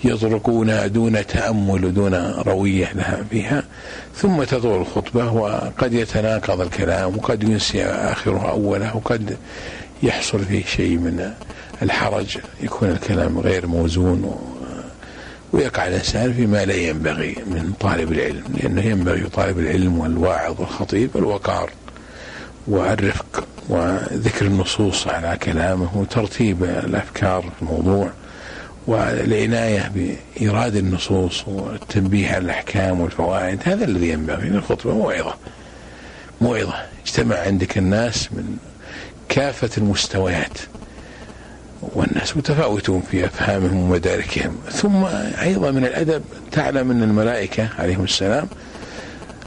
ويطرقونها 0.05 0.87
دون 0.87 1.27
تأمل 1.27 1.85
ودون 1.85 2.15
روية 2.47 2.93
لها 2.93 3.25
فيها 3.31 3.65
ثم 4.17 4.43
تطول 4.43 4.81
الخطبة 4.81 5.33
وقد 5.33 5.93
يتناقض 5.93 6.61
الكلام 6.61 7.17
وقد 7.17 7.43
ينسي 7.43 7.85
آخره 7.85 8.51
أوله 8.51 8.97
وقد 8.97 9.37
يحصل 10.03 10.45
فيه 10.45 10.65
شيء 10.65 10.97
من 10.97 11.33
الحرج 11.83 12.39
يكون 12.61 12.91
الكلام 12.91 13.39
غير 13.39 13.67
موزون 13.67 14.37
ويقع 15.53 15.87
الإنسان 15.87 16.33
فيما 16.33 16.65
لا 16.65 16.75
ينبغي 16.75 17.37
من 17.47 17.73
طالب 17.81 18.13
العلم 18.13 18.45
لأنه 18.55 18.83
ينبغي 18.83 19.23
طالب 19.23 19.59
العلم 19.59 19.99
والواعظ 19.99 20.61
والخطيب 20.61 21.11
الوقار 21.17 21.71
والرفق 22.67 23.47
وذكر 23.69 24.47
النصوص 24.47 25.09
على 25.09 25.37
كلامه 25.43 25.99
وترتيب 25.99 26.65
الأفكار 26.65 27.43
في 27.43 27.63
الموضوع 27.63 28.11
والعناية 28.87 29.93
بإيراد 29.95 30.77
النصوص 30.77 31.49
والتنبيه 31.49 32.29
على 32.29 32.39
الأحكام 32.39 33.01
والفوائد 33.01 33.61
هذا 33.65 33.85
الذي 33.85 34.09
ينبغي 34.09 34.49
الخطبة 34.49 34.95
موعظة. 34.95 35.35
موعظة 36.41 36.75
اجتمع 37.07 37.37
عندك 37.37 37.79
الناس 37.79 38.33
من 38.33 38.57
كافة 39.29 39.71
المستويات. 39.79 40.59
والناس 41.95 42.37
متفاوتون 42.37 43.03
في 43.11 43.25
أفهامهم 43.25 43.77
ومداركهم. 43.77 44.57
ثم 44.73 45.05
أيضا 45.43 45.71
من 45.71 45.85
الأدب 45.85 46.23
تعلم 46.53 46.91
أن 46.91 47.03
الملائكة 47.03 47.69
عليهم 47.79 48.05
السلام 48.05 48.49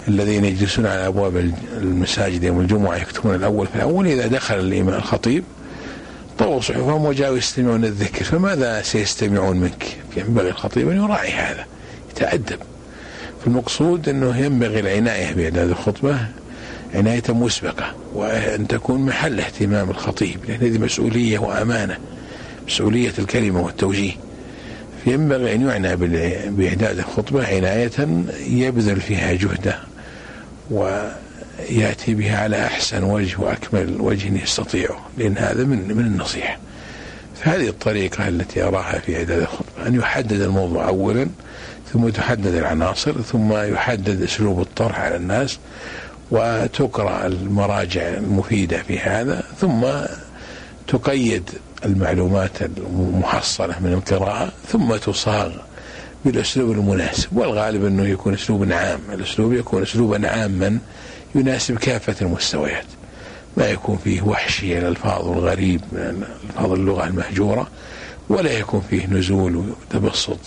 الذين 0.08 0.46
يجلسون 0.46 0.86
على 0.86 1.08
أبواب 1.08 1.53
المساجد 1.77 2.44
يوم 2.44 2.60
الجمعة 2.60 2.96
يكتبون 2.96 3.36
الأول 3.36 3.67
في 3.67 3.75
الأول 3.75 4.08
إذا 4.08 4.27
دخل 4.27 4.60
الإمام 4.60 4.96
الخطيب 4.96 5.44
طووا 6.39 6.62
صحفهم 6.62 7.06
وجاءوا 7.06 7.38
يستمعون 7.38 7.86
الذكر. 7.86 8.25
فماذا 8.25 8.82
سيستمعون 8.82 9.58
منك؟ 9.58 9.98
ينبغي 10.17 10.50
الخطيب 10.50 10.89
أن 10.89 10.98
يراعي 10.98 11.32
هذا 11.32 11.65
يتأدب. 12.12 12.60
فالمقصود 13.46 14.10
أنه 14.10 14.38
ينبغي 14.38 14.79
العناية 14.79 15.34
بإعداد 15.34 15.70
الخطبة 15.70 16.17
عناية 16.96 17.24
مسبقة 17.29 17.94
وأن 18.13 18.67
تكون 18.67 19.01
محل 19.01 19.39
اهتمام 19.39 19.89
الخطيب 19.89 20.39
لأن 20.48 20.60
هذه 20.60 20.77
مسؤولية 20.77 21.39
وأمانة. 21.39 21.98
مسؤولية 22.67 23.13
الكلمة 23.19 23.62
والتوجيه. 23.62 24.12
ينبغي 25.05 25.55
أن 25.55 25.67
يعنى 25.67 25.95
بإعداد 26.50 27.00
الخطبة 27.00 27.47
عناية 27.47 28.24
يبذل 28.47 29.01
فيها 29.01 29.33
جهده 29.33 29.79
ويأتي 30.71 32.13
بها 32.13 32.38
على 32.38 32.65
أحسن 32.65 33.03
وجه 33.03 33.39
وأكمل 33.39 34.01
وجه 34.01 34.43
يستطيعه 34.43 35.05
لأن 35.17 35.38
هذا 35.38 35.63
من 35.63 35.95
من 35.97 36.05
النصيحة. 36.05 36.57
فهذه 37.36 37.67
الطريقة 37.67 38.27
التي 38.27 38.63
أراها 38.63 39.00
في 39.00 39.17
إعداد 39.17 39.39
الخطبة 39.39 39.88
أن 39.88 39.95
يحدد 39.95 40.41
الموضوع 40.41 40.88
أولا 40.88 41.27
ثم 41.93 42.09
تحدد 42.09 42.55
العناصر 42.55 43.21
ثم 43.21 43.53
يحدد 43.53 44.21
أسلوب 44.21 44.62
الطرح 44.62 45.00
على 45.00 45.15
الناس 45.15 45.59
وتقرأ 46.31 47.27
المراجع 47.27 48.01
المفيدة 48.01 48.83
في 48.83 49.00
هذا 49.00 49.43
ثم 49.62 49.86
تقيد 50.88 51.50
المعلومات 51.86 52.62
المحصلة 52.62 53.79
من 53.79 53.93
القراءة 53.93 54.51
ثم 54.67 54.96
تصاغ 54.96 55.51
بالأسلوب 56.25 56.72
المناسب 56.72 57.38
والغالب 57.38 57.86
أنه 57.86 58.07
يكون 58.07 58.34
أسلوب 58.34 58.72
عام. 58.72 59.00
الأسلوب 59.13 59.53
يكون 59.53 59.81
أسلوبا 59.81 60.29
عاما 60.29 60.79
يناسب 61.36 61.77
كافة 61.77 62.15
المستويات. 62.22 62.86
ما 63.57 63.69
يكون 63.69 63.98
فيه 64.03 64.22
وحشي 64.22 64.79
الألفاظ 64.79 65.27
الغريب 65.27 65.81
من 65.91 66.24
ألفاظ 66.50 66.72
اللغة 66.72 67.07
المهجورة 67.07 67.67
ولا 68.29 68.51
يكون 68.51 68.83
فيه 68.90 69.07
نزول 69.07 69.55
وتبسط 69.55 70.40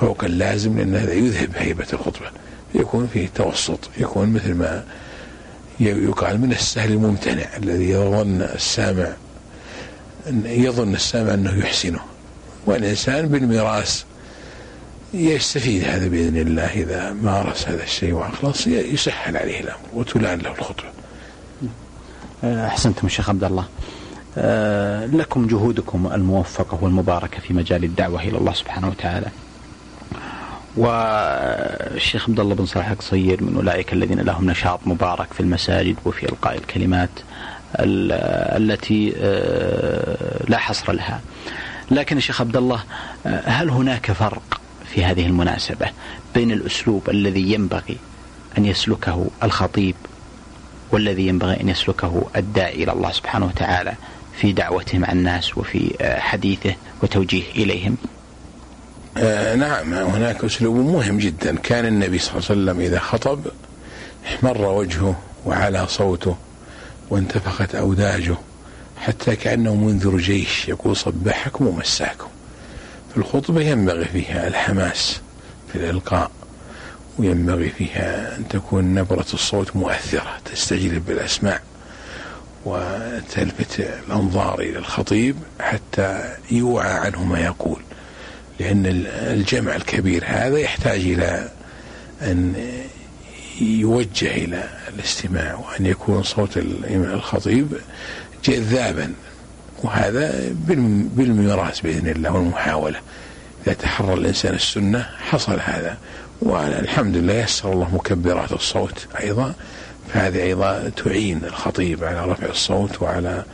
فوق 0.00 0.24
اللازم 0.24 0.78
لأن 0.78 0.94
هذا 0.96 1.12
يذهب 1.12 1.50
هيبة 1.56 1.86
الخطبة. 1.92 2.26
يكون 2.74 3.06
فيه 3.12 3.28
توسط 3.34 3.78
يكون 3.98 4.28
مثل 4.32 4.54
ما 4.54 4.84
يقال 5.80 6.40
من 6.40 6.52
السهل 6.52 6.92
الممتنع 6.92 7.46
الذي 7.56 7.90
يظن 7.90 8.42
السامع 8.42 9.06
يظن 10.44 10.94
السامع 10.94 11.34
أنه 11.34 11.58
يحسنه. 11.58 12.00
والإنسان 12.66 13.28
بالميراث 13.28 14.04
يستفيد 15.14 15.84
هذا 15.84 16.08
بإذن 16.08 16.36
الله. 16.36 16.72
إذا 16.72 17.12
مارس 17.12 17.68
هذا 17.68 17.82
الشيء 17.82 18.12
وأخلص 18.12 18.66
يسهل 18.66 19.36
عليه 19.36 19.60
الأمر 19.60 19.80
وتلان 19.94 20.38
له 20.38 20.52
الخطبة 20.52 20.88
أحسنتم 22.44 23.06
الشيخ 23.06 23.28
عبد 23.28 23.44
الله. 23.44 23.64
أه 24.38 25.06
لكم 25.06 25.46
جهودكم 25.46 26.10
الموفقة 26.14 26.78
والمباركة 26.82 27.40
في 27.40 27.54
مجال 27.54 27.84
الدعوة 27.84 28.22
إلى 28.22 28.38
الله 28.38 28.52
سبحانه 28.52 28.88
وتعالى. 28.88 29.26
والشيخ 30.76 32.28
عبد 32.28 32.40
الله 32.40 32.54
بن 32.54 32.66
صالح 32.66 32.90
القصير 32.90 33.42
من 33.42 33.56
أولئك 33.56 33.92
الذين 33.92 34.20
لهم 34.20 34.50
نشاط 34.50 34.80
مبارك 34.86 35.32
في 35.32 35.40
المساجد 35.40 35.96
وفي 36.04 36.28
إلقاء 36.28 36.54
الكلمات. 36.58 37.10
التي 37.78 39.14
آه، 39.16 40.44
لا 40.48 40.58
حصر 40.58 40.92
لها. 40.92 41.20
لكن 41.90 42.16
الشيخ 42.16 42.40
عبد 42.40 42.56
الله 42.56 42.84
آه، 43.26 43.40
هل 43.44 43.70
هناك 43.70 44.12
فرق 44.12 44.60
في 44.94 45.04
هذه 45.04 45.26
المناسبة 45.26 45.86
بين 46.34 46.52
الأسلوب 46.52 47.10
الذي 47.10 47.52
ينبغي 47.52 47.96
أن 48.58 48.64
يسلكه 48.66 49.26
الخطيب 49.42 49.94
والذي 50.92 51.26
ينبغي 51.26 51.60
أن 51.60 51.68
يسلكه 51.68 52.22
الداعي 52.36 52.82
إلى 52.82 52.92
الله 52.92 53.12
سبحانه 53.12 53.46
وتعالى 53.46 53.94
في 54.40 54.52
دعوته 54.52 54.98
مع 54.98 55.12
الناس 55.12 55.58
وفي 55.58 55.94
آه، 56.00 56.20
حديثه 56.20 56.74
وتوجيه 57.02 57.42
إليهم؟ 57.56 57.96
آه 59.16 59.54
نعم 59.54 59.94
هناك 59.94 60.44
أسلوب 60.44 60.76
مهم 60.76 61.18
جدا 61.18 61.56
كان 61.56 61.86
النبي 61.86 62.18
صلى 62.18 62.34
الله 62.36 62.50
عليه 62.50 62.60
وسلم 62.60 62.80
إذا 62.80 62.98
خطب 62.98 63.40
احمر 64.26 64.62
وجهه 64.62 65.16
وعلى 65.46 65.86
صوته 65.88 66.36
وانتفخت 67.10 67.74
أوداجه 67.74 68.36
حتى 68.98 69.36
كأنه 69.36 69.74
منذر 69.74 70.16
جيش 70.16 70.68
يقول 70.68 70.96
صبحكم 70.96 71.66
ومساكم. 71.66 72.28
في 73.12 73.16
الخطبة 73.20 73.60
ينبغي 73.60 74.04
فيها 74.04 74.46
الحماس 74.46 75.20
في 75.72 75.78
الإلقاء 75.78 76.30
وينبغي 77.18 77.68
فيها 77.68 78.36
أن 78.36 78.48
تكون 78.48 78.94
نبرة 78.94 79.26
الصوت 79.34 79.76
مؤثرة 79.76 80.38
تستجلب 80.44 81.06
بالأسماع 81.06 81.60
وتلفت 82.64 83.80
الأنظار 84.06 84.60
إلى 84.60 84.78
الخطيب 84.78 85.36
حتى 85.60 86.34
يوعى 86.50 86.92
عنه 86.92 87.24
ما 87.24 87.40
يقول. 87.40 87.80
لأن 88.60 88.82
الجمع 89.06 89.76
الكبير 89.76 90.24
هذا 90.26 90.58
يحتاج 90.58 91.00
إلى 91.00 91.48
أن 92.22 92.54
يوجه 93.60 94.30
إلى 94.30 94.68
الاستماع 94.94 95.54
وأن 95.54 95.86
يكون 95.86 96.22
صوت 96.22 96.56
الخطيب 96.90 97.68
جذابا 98.44 99.12
وهذا 99.82 100.54
بالميراث 101.16 101.80
بإذن 101.80 102.08
الله 102.08 102.32
والمحاولة. 102.32 103.00
إذا 103.66 103.74
تحرى 103.74 104.14
الإنسان 104.14 104.54
السنة 104.54 105.06
حصل 105.30 105.60
هذا 105.60 105.98
والحمد 106.40 107.16
لله 107.16 107.34
يسر 107.34 107.72
الله 107.72 107.94
مكبرات 107.94 108.52
الصوت 108.52 109.06
أيضا. 109.20 109.54
فهذه 110.12 110.42
أيضا 110.42 110.90
تعين 110.96 111.44
الخطيب 111.44 112.04
على 112.04 112.24
رفع 112.24 112.46
الصوت 112.46 113.02
وعلى 113.02 113.44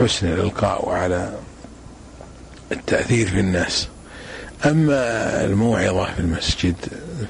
حسن 0.00 0.26
الإلقاء 0.26 0.88
وعلى 0.88 1.32
التأثير 2.72 3.26
في 3.26 3.40
الناس. 3.40 3.88
أما 4.66 5.44
الموعظة 5.44 6.04
في 6.04 6.20
المسجد 6.20 6.74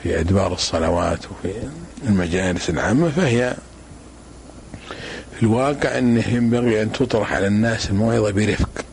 في 0.03 0.21
أدبار 0.21 0.53
الصلوات 0.53 1.19
وفي 1.25 1.53
المجالس 2.09 2.71
العامة 2.71 3.09
فهي 3.09 3.55
في 5.37 5.43
الواقع 5.43 5.99
أنه 5.99 6.29
ينبغي 6.29 6.83
أن 6.83 6.93
تطرح 6.93 7.33
على 7.33 7.47
الناس 7.47 7.91
الموعظة 7.91 8.31
برفق 8.31 8.85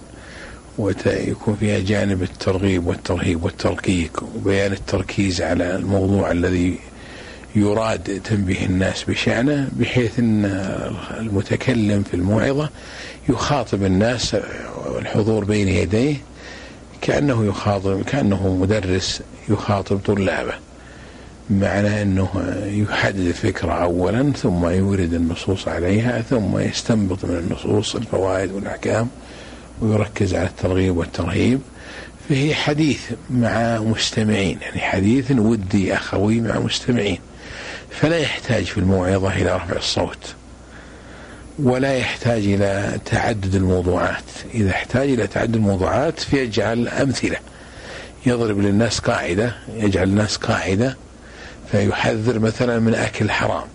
ويكون 0.77 1.55
فيها 1.59 1.79
جانب 1.79 2.23
الترغيب 2.23 2.87
والترهيب 2.87 3.43
والترقيق 3.43 4.23
وبيان 4.35 4.71
التركيز 4.71 5.41
على 5.41 5.75
الموضوع 5.75 6.31
الذي 6.31 6.79
يراد 7.55 8.21
تنبيه 8.23 8.65
الناس 8.65 9.03
بشأنه 9.03 9.69
بحيث 9.79 10.19
أن 10.19 10.45
المتكلم 11.19 12.03
في 12.03 12.13
الموعظة 12.13 12.69
يخاطب 13.29 13.83
الناس 13.83 14.35
والحضور 14.85 15.43
بين 15.43 15.67
يديه 15.67 16.15
كأنه 17.01 17.45
يخاطب 17.45 18.01
كأنه 18.03 18.55
مدرس 18.55 19.21
يخاطب 19.49 19.97
طلابه 20.05 20.53
معنى 21.49 22.01
أنه 22.01 22.29
يحدد 22.65 23.19
الفكرة 23.19 23.71
أولا 23.71 24.31
ثم 24.31 24.67
يورد 24.67 25.13
النصوص 25.13 25.67
عليها 25.67 26.21
ثم 26.21 26.57
يستنبط 26.57 27.25
من 27.25 27.37
النصوص 27.37 27.95
الفوائد 27.95 28.51
والأحكام 28.51 29.07
ويركز 29.81 30.35
على 30.35 30.47
الترغيب 30.47 30.97
والترهيب. 30.97 31.59
فهي 32.29 32.55
حديث 32.55 33.01
مع 33.29 33.79
مستمعين 33.79 34.57
يعني 34.61 34.79
حديث 34.79 35.31
ودي 35.31 35.93
أخوي 35.93 36.41
مع 36.41 36.59
مستمعين. 36.59 37.19
فلا 37.89 38.17
يحتاج 38.17 38.63
في 38.63 38.77
الموعظة 38.77 39.33
إلى 39.33 39.55
رفع 39.55 39.75
الصوت. 39.75 40.35
ولا 41.63 41.97
يحتاج 41.97 42.43
إلى 42.43 42.99
تعدد 43.05 43.55
الموضوعات. 43.55 44.23
إذا 44.53 44.71
احتاج 44.71 45.09
إلى 45.09 45.27
تعدد 45.27 45.55
الموضوعات 45.55 46.19
فيجعل 46.19 46.87
أمثلة. 46.87 47.37
يضرب 48.25 48.59
للناس 48.59 48.99
قاعدة 48.99 49.55
يجعل 49.75 50.07
الناس 50.07 50.37
قاعدة 50.37 50.97
فيحذر 51.71 52.39
مثلا 52.39 52.79
من 52.79 52.95
أكل 52.95 53.25
الحرام 53.25 53.67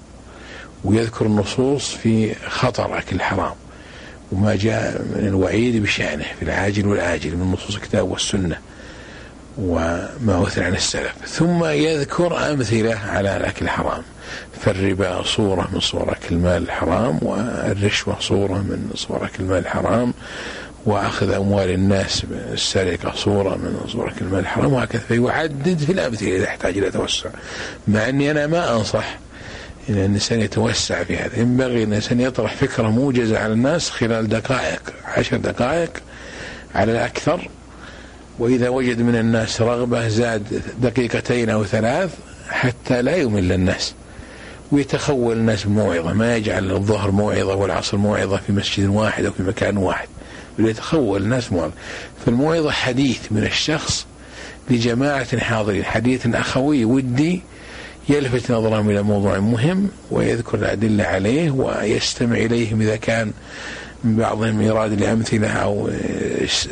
ويذكر 0.85 1.27
النصوص 1.27 1.95
في 1.95 2.35
خطر 2.35 2.99
أكل 2.99 3.17
الحرام 3.17 3.55
وما 4.33 4.57
جاء 4.57 5.03
من 5.03 5.27
الوعيد 5.27 5.83
بشأنه 5.83 6.25
في 6.39 6.45
العاجل 6.45 6.87
والآجل 6.87 7.37
من 7.37 7.53
نصوص 7.53 7.75
الكتاب 7.75 8.11
والسنة. 8.11 8.59
وما 9.59 10.43
أثر 10.47 10.63
عن 10.65 10.75
السلف. 10.75 11.15
ثم 11.27 11.65
يذكر 11.65 12.53
أمثلة 12.53 12.99
على 13.09 13.37
الأكل 13.37 13.65
الحرام. 13.65 14.03
فالربا 14.61 15.23
صورة 15.23 15.69
من 15.73 15.81
صور 15.81 16.13
أكل 16.13 16.35
المال 16.35 16.63
الحرام 16.63 17.19
والرشوة 17.23 18.17
صورة 18.21 18.55
من 18.55 18.91
صور 18.95 19.25
أكل 19.25 19.45
المال 19.45 19.59
الحرام 19.59 20.15
وأخذ 20.87 21.31
أموال 21.31 21.71
الناس 21.71 22.23
السرقة 22.53 23.13
صورة 23.15 23.57
من 23.57 23.81
صور 23.93 24.09
أكل 24.09 24.25
المال 24.25 24.41
الحرام 24.41 24.73
وهكذا. 24.73 25.03
فيعدد 25.09 25.79
في 25.79 25.93
الأمثلة 25.93 26.37
إذا 26.37 26.45
احتاج 26.45 26.79
إلى 26.79 26.91
توسع. 26.91 27.29
مع 27.89 28.09
أني 28.09 28.31
أنا 28.31 28.47
ما 28.47 28.77
أنصح 28.77 29.19
إن 29.89 29.95
الإنسان 29.95 30.41
يتوسع 30.41 31.05
في 31.05 31.17
هذا. 31.17 31.39
ينبغي 31.39 31.83
أن 31.83 31.89
الإنسان 31.89 32.21
يطرح 32.21 32.55
فكرة 32.55 32.91
موجزة 32.91 33.39
على 33.39 33.53
الناس 33.53 33.91
خلال 33.91 34.29
دقائق 34.29 34.83
عشر 35.05 35.37
دقائق 35.37 35.91
على 36.75 36.93
الأكثر 36.93 37.49
وإذا 38.39 38.69
وجد 38.69 39.01
من 39.01 39.17
الناس 39.17 39.61
رغبة 39.63 40.09
زاد 40.09 40.63
دقيقتين 40.81 41.51
أو 41.51 41.65
ثلاث 41.65 42.11
حتى 42.49 43.03
لا 43.03 43.17
يمل 43.17 43.53
الناس. 43.53 43.95
ويتخول 44.73 45.37
الناس 45.37 45.65
بموعظة 45.65 46.13
ما 46.13 46.37
يجعل 46.37 46.71
الظهر 46.73 47.11
موعظة 47.11 47.55
والعصر 47.55 47.97
موعظة 47.97 48.37
في 48.37 48.53
مسجد 48.53 48.87
واحد 48.89 49.25
أو 49.25 49.33
في 49.33 49.43
مكان 49.43 49.77
واحد. 49.77 50.09
بل 50.59 50.69
يتخول 50.69 51.23
الناس 51.23 51.53
موعظة 51.53 51.73
فالموعظة 52.27 52.71
حديث 52.71 53.19
من 53.31 53.45
الشخص 53.45 54.07
لجماعة 54.71 55.39
حاضرين 55.39 55.85
حديث 55.85 56.27
أخوي 56.27 56.85
ودي 56.85 57.43
يلفت 58.09 58.53
نظرهم 58.53 58.91
إلى 58.91 59.03
موضوع 59.03 59.39
مهم 59.39 59.89
ويذكر 60.11 60.59
الأدلة 60.59 61.05
عليه 61.05 61.51
ويستمع 61.51 62.37
إليهم 62.37 62.81
إذا 62.81 62.97
كان 62.97 63.33
من 64.05 64.17
بعضهم 64.17 64.61
إيراد 64.61 65.01
لأمثلة 65.01 65.49
أو 65.49 65.91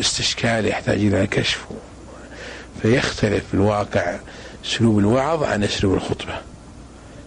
استشكال 0.00 0.66
يحتاج 0.66 0.98
إلى 0.98 1.26
كشف. 1.26 1.64
فيختلف 2.82 3.44
في 3.48 3.54
الواقع 3.54 4.16
أسلوب 4.64 4.98
الوعظ 4.98 5.42
عن 5.42 5.64
أسلوب 5.64 5.94
الخطبة. 5.94 6.34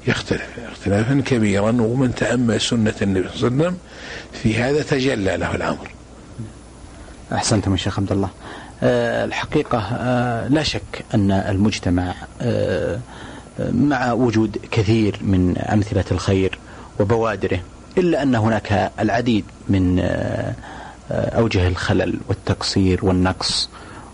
يختلف 0.08 0.48
اختلافا 0.72 1.24
كبيرا 1.26 1.70
ومن 1.82 2.16
تأمل 2.16 2.62
سنة 2.62 2.94
النبي 3.02 3.30
صلى 3.36 3.48
الله 3.48 3.66
عليه 3.66 3.68
وسلم 3.68 3.78
في 4.44 4.56
هذا 4.58 4.82
تجلى 4.82 5.38
له 5.38 5.56
الأمر. 5.56 5.88
أحسنتم 7.34 7.72
يا 7.72 7.78
شيخ 7.78 8.00
عبد 8.00 8.12
الله. 8.12 8.30
أه 8.84 9.26
الحقيقة 9.26 9.78
أه 9.80 10.48
لا 10.48 10.64
شك 10.64 11.06
أن 11.14 11.32
المجتمع 11.32 12.14
أه 12.42 13.00
مع 13.60 14.12
وجود 14.12 14.58
كثير 14.72 15.20
من 15.22 15.58
أمثلة 15.58 16.06
الخير 16.12 16.60
وبوادره 17.00 17.60
إلا 17.98 18.24
أن 18.24 18.36
هناك 18.36 18.92
العديد 19.00 19.46
من 19.70 20.00
آه، 20.00 20.54
أوجه 21.12 21.68
الخلل 21.68 22.20
والتقصير 22.28 23.06
والنقص 23.06 23.70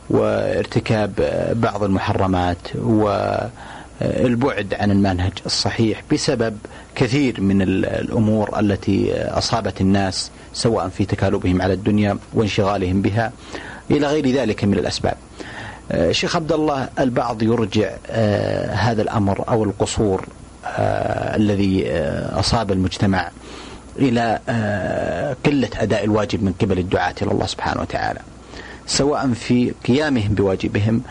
وارتكاب 0.10 1.12
بعض 1.56 1.84
المحرمات 1.84 2.58
والبعد 2.76 4.74
عن 4.80 4.92
المنهج 4.92 5.32
الصحيح 5.46 6.04
بسبب 6.12 6.58
كثير 6.96 7.42
من 7.42 7.62
الأمور 7.62 8.60
التي 8.60 9.14
أصابت 9.14 9.82
الناس 9.82 10.32
سواء 10.54 10.90
في 10.90 11.06
تكالبهم 11.06 11.62
على 11.62 11.74
الدنيا 11.74 12.18
وانشغالهم 12.34 13.02
بها 13.02 13.32
إلى 13.92 14.08
غير 14.08 14.32
ذلك 14.32 14.64
من 14.64 14.74
الأسباب. 14.74 15.14
آه، 15.14 15.53
شيخ 16.12 16.36
عبد 16.36 16.52
الله 16.52 16.90
البعض 17.00 17.44
يرجع 17.44 17.92
آه، 18.10 18.74
هذا 18.74 19.02
الأمر 19.02 19.44
أو 19.50 19.64
القصور 19.64 20.26
آه، 20.66 21.36
الذي 21.36 21.92
أصاب 22.34 22.72
المجتمع 22.72 23.32
إلى 24.00 24.40
قلة 25.46 25.70
أداء 25.78 26.04
الواجب 26.04 26.44
من 26.44 26.54
قبل 26.62 26.80
الدعاة 26.80 27.16
إلى 27.22 27.32
الله 27.32 27.46
سبحانه 27.46 27.82
وتعالى. 27.82 28.20
سواء 28.88 29.34
في 29.34 29.74
قيامهم 29.88 30.34
بواجبهم 30.34 31.02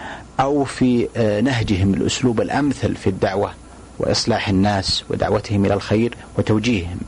أو 0.41 0.65
في 0.65 1.09
نهجهم 1.45 1.95
الأسلوب 1.95 2.41
الأمثل 2.41 2.97
في 2.97 3.07
الدعوة 3.07 3.53
وإصلاح 3.99 4.49
الناس 4.49 5.05
ودعوتهم 5.11 5.65
إلى 5.65 5.75
الخير 5.75 6.15
وتوجيههم. 6.39 6.99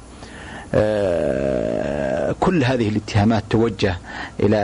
كل 2.41 2.65
هذه 2.65 2.89
الاتهامات 2.89 3.45
توجه 3.51 3.99
إلى 4.41 4.57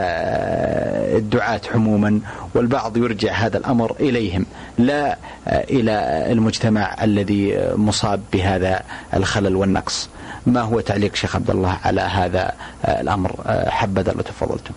الدعاة 1.17 1.61
عموما 1.73 2.19
والبعض 2.55 2.97
يرجع 2.97 3.33
هذا 3.33 3.57
الأمر 3.57 3.95
إليهم 3.99 4.45
لا 4.77 5.17
إلى 5.47 6.25
المجتمع 6.31 7.03
الذي 7.03 7.59
مصاب 7.75 8.21
بهذا 8.33 8.81
الخلل 9.13 9.55
والنقص. 9.55 10.09
ما 10.45 10.61
هو 10.61 10.79
تعليق 10.79 11.15
شيخ 11.15 11.35
عبد 11.35 11.49
الله 11.49 11.77
على 11.83 12.01
هذا 12.01 12.51
الأمر؟ 12.85 13.35
حبذا 13.67 14.11
لو 14.11 14.21
تفضلتم. 14.21 14.73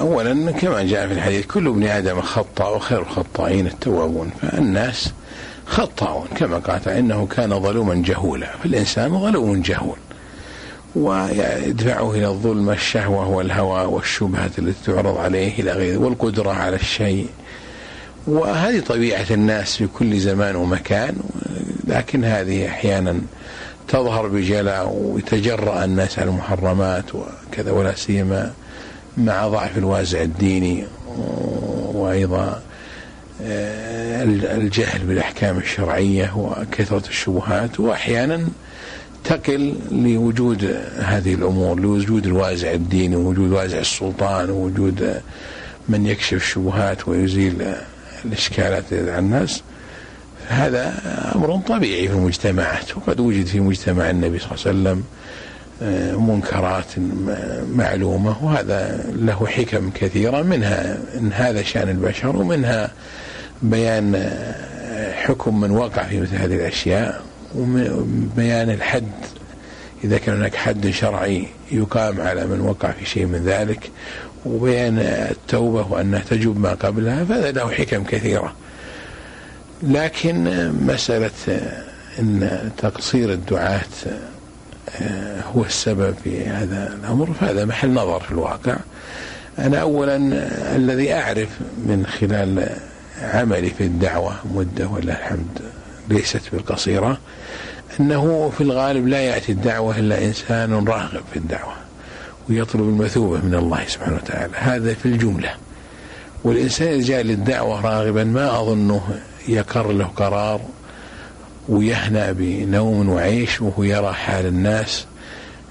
أولا 0.00 0.50
كما 0.50 0.82
جاء 0.82 1.06
في 1.06 1.12
الحديث 1.12 1.46
كل 1.46 1.66
ابن 1.66 1.82
آدم 1.82 2.20
خطأ 2.20 2.68
وخير 2.68 3.02
الخطائين 3.02 3.66
التوابون 3.66 4.30
فالناس 4.42 5.12
خطاؤون 5.66 6.28
كما 6.36 6.58
قال 6.58 6.88
إنه 6.88 7.26
كان 7.26 7.60
ظلوما 7.60 7.94
جهولا. 7.94 8.46
فالإنسان 8.62 9.20
ظلوم 9.20 9.62
جهول. 9.62 9.96
ويدفعه 10.96 12.10
إلى 12.10 12.26
الظلم 12.26 12.70
الشهوة 12.70 13.28
والهوى 13.28 13.84
والشبهة 13.84 14.50
التي 14.58 14.92
تعرض 14.92 15.18
عليه 15.18 15.60
إلى 15.60 15.72
غيره 15.72 15.98
والقدرة 15.98 16.50
على 16.50 16.76
الشيء. 16.76 17.28
وهذه 18.26 18.80
طبيعة 18.80 19.26
الناس 19.30 19.76
في 19.76 19.86
كل 19.86 20.18
زمان 20.18 20.56
ومكان. 20.56 21.16
لكن 21.86 22.24
هذه 22.24 22.66
أحيانا 22.66 23.20
تظهر 23.88 24.28
بجلاء 24.28 24.96
ويتجرأ 25.00 25.84
الناس 25.84 26.18
على 26.18 26.30
المحرمات 26.30 27.04
وكذا 27.14 27.72
ولا 27.72 27.94
سيما 27.94 28.52
مع 29.16 29.48
ضعف 29.48 29.78
الوازع 29.78 30.22
الديني. 30.22 30.84
وأيضا 31.94 32.62
آه، 33.42 34.05
الجهل 34.26 35.06
بالأحكام 35.06 35.58
الشرعية 35.58 36.36
وكثرة 36.36 37.08
الشبهات 37.08 37.80
وأحيانا 37.80 38.48
تقل 39.24 39.74
لوجود 39.90 40.64
هذه 40.98 41.34
الأمور 41.34 41.80
لوجود 41.80 42.26
الوازع 42.26 42.72
الديني 42.72 43.16
ووجود 43.16 43.52
وازع 43.52 43.78
السلطان 43.78 44.50
ووجود 44.50 45.20
من 45.88 46.06
يكشف 46.06 46.32
الشبهات 46.32 47.08
ويزيل 47.08 47.74
الإشكالات 48.24 48.84
عن 48.92 49.24
الناس. 49.24 49.62
هذا 50.48 50.94
أمر 51.34 51.60
طبيعي 51.68 52.08
في 52.08 52.14
المجتمعات 52.14 52.96
وقد 52.96 53.20
وجد 53.20 53.46
في 53.46 53.60
مجتمع 53.60 54.10
النبي 54.10 54.38
صلى 54.38 54.50
الله 54.50 54.66
عليه 54.66 54.70
وسلم 54.70 55.04
آه، 55.82 56.16
منكرات 56.16 56.86
معلومة 57.74 58.44
وهذا 58.44 59.04
له 59.16 59.46
حكم 59.46 59.90
كثيرة 59.90 60.42
منها 60.42 60.98
إن 61.18 61.32
هذا 61.32 61.62
شأن 61.62 61.88
البشر 61.88 62.36
ومنها 62.36 62.90
بيان 63.62 64.30
حكم 65.14 65.60
من 65.60 65.70
وقع 65.70 66.02
في 66.02 66.20
مثل 66.20 66.36
هذه 66.36 66.54
الأشياء 66.54 67.22
وبيان 67.54 68.70
الحد. 68.70 69.12
إذا 70.04 70.18
كان 70.18 70.36
هناك 70.36 70.54
حد 70.54 70.90
شرعي 70.90 71.46
يقام 71.72 72.20
على 72.20 72.46
من 72.46 72.60
وقع 72.60 72.90
في 72.90 73.06
شيء 73.06 73.26
من 73.26 73.44
ذلك 73.44 73.90
وبيان 74.46 74.98
التوبة 74.98 75.92
وأنها 75.92 76.22
تجوب 76.30 76.58
ما 76.58 76.74
قبلها 76.74 77.24
فهذا 77.24 77.52
له 77.52 77.70
حكم 77.70 78.04
كثيرة. 78.04 78.52
لكن 79.82 80.68
مسألة 80.86 81.30
أن 82.18 82.70
تقصير 82.78 83.32
الدعاة 83.32 83.80
آه، 85.00 85.40
هو 85.40 85.64
السبب 85.64 86.14
في 86.24 86.44
هذا 86.44 86.98
الأمر 87.00 87.32
فهذا 87.40 87.64
محل 87.64 87.90
نظر 87.90 88.20
في 88.20 88.30
الواقع. 88.30 88.76
أنا 89.58 89.78
أولا 89.78 90.16
الذي 90.76 91.12
أعرف 91.12 91.48
من 91.86 92.06
خلال 92.06 92.68
عملي 93.22 93.70
في 93.70 93.84
الدعوة 93.84 94.34
مدة 94.54 94.88
ولله 94.88 95.12
الحمد 95.12 95.60
ليست 96.08 96.42
بالقصيرة. 96.52 97.18
أنه 98.00 98.52
في 98.56 98.60
الغالب 98.60 99.08
لا 99.08 99.20
يأتي 99.20 99.52
الدعوة 99.52 99.98
إلا 99.98 100.24
إنسان 100.24 100.88
راغب 100.88 101.22
في 101.32 101.36
الدعوة 101.36 101.72
ويطلب 102.48 102.80
المثوبة 102.80 103.38
من 103.38 103.54
الله 103.54 103.84
سبحانه 103.86 104.16
وتعالى. 104.16 104.52
هذا 104.56 104.94
في 104.94 105.06
الجملة. 105.06 105.50
والإنسان 106.44 106.88
إذا 106.88 107.06
جاء 107.06 107.22
للدعوة 107.22 107.80
راغبا 107.80 108.24
ما 108.24 108.60
أظنه 108.60 109.20
يقر 109.48 109.92
له 109.92 110.04
قرار 110.04 110.60
ويهنأ 111.68 112.32
بنوم 112.32 113.08
وعيش 113.08 113.62
وهو 113.62 113.82
يرى 113.82 114.12
حال 114.12 114.46
الناس. 114.46 115.06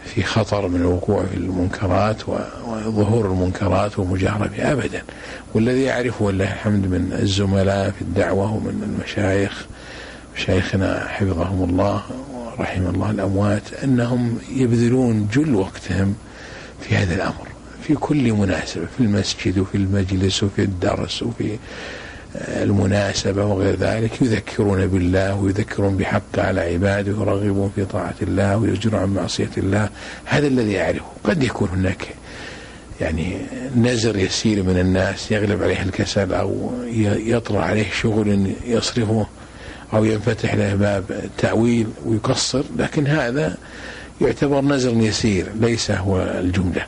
في 0.05 0.23
خطر 0.23 0.67
من 0.67 0.81
الوقوع 0.81 1.23
في 1.25 1.37
المنكرات 1.37 2.29
وظهور 2.29 3.25
المنكرات 3.25 3.99
ومجاهرة 3.99 4.51
أبدا. 4.59 5.03
والذي 5.53 5.81
يعرفه 5.81 6.25
ولله 6.25 6.53
الحمد 6.53 6.85
من 6.85 7.17
الزملاء 7.21 7.91
في 7.91 8.01
الدعوة 8.01 8.53
ومن 8.53 8.83
المشايخ. 8.83 9.65
مشايخنا 10.35 11.07
حفظهم 11.07 11.69
الله 11.69 12.03
ورحم 12.59 12.87
الله 12.87 13.11
الأموات 13.11 13.73
أنهم 13.83 14.39
يبذلون 14.55 15.27
جل 15.33 15.55
وقتهم 15.55 16.15
في 16.81 16.95
هذا 16.95 17.15
الأمر. 17.15 17.47
في 17.87 17.95
كل 17.95 18.33
مناسبة 18.33 18.85
في 18.97 19.03
المسجد 19.03 19.59
وفي 19.59 19.75
المجلس 19.75 20.43
وفي 20.43 20.61
الدرس 20.61 21.23
وفي 21.23 21.57
المناسبة 22.47 23.45
وغير 23.45 23.75
ذلك 23.75 24.21
يذكرون 24.21 24.87
بالله 24.87 25.35
ويذكرون 25.35 25.97
بحقه 25.97 26.41
على 26.41 26.61
عباده 26.61 27.11
ويرغبون 27.11 27.71
في 27.75 27.85
طاعة 27.85 28.15
الله 28.21 28.57
ويزجرون 28.57 29.01
عن 29.01 29.13
معصية 29.13 29.49
الله. 29.57 29.89
هذا 30.25 30.47
الذي 30.47 30.81
أعرفه 30.81 31.05
قد 31.23 31.43
يكون 31.43 31.69
هناك 31.69 32.07
يعني 33.01 33.37
نزر 33.75 34.17
يسير 34.17 34.63
من 34.63 34.79
الناس 34.79 35.31
يغلب 35.31 35.63
عليه 35.63 35.81
الكسل 35.81 36.33
أو 36.33 36.71
يطرأ 37.17 37.61
عليه 37.61 37.91
شغل 38.01 38.51
يصرفه 38.67 39.27
أو 39.93 40.05
ينفتح 40.05 40.53
له 40.55 40.75
باب 40.75 41.29
تأويل 41.37 41.87
ويقصر. 42.05 42.63
لكن 42.77 43.07
هذا 43.07 43.57
يعتبر 44.21 44.61
نزر 44.61 44.93
يسير 44.93 45.45
ليس 45.59 45.91
هو 45.91 46.21
الجملة. 46.21 46.85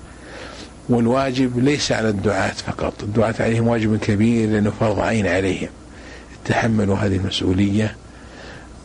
والواجب 0.89 1.59
ليس 1.59 1.91
على 1.91 2.09
الدعاة 2.09 2.51
فقط. 2.51 2.93
الدعاة 3.03 3.35
عليهم 3.39 3.67
واجب 3.67 3.99
كبير 3.99 4.49
لأنه 4.49 4.71
فرض 4.79 4.99
عين 4.99 5.27
عليهم. 5.27 5.69
تحملوا 6.45 6.95
هذه 6.95 7.15
المسؤولية 7.15 7.95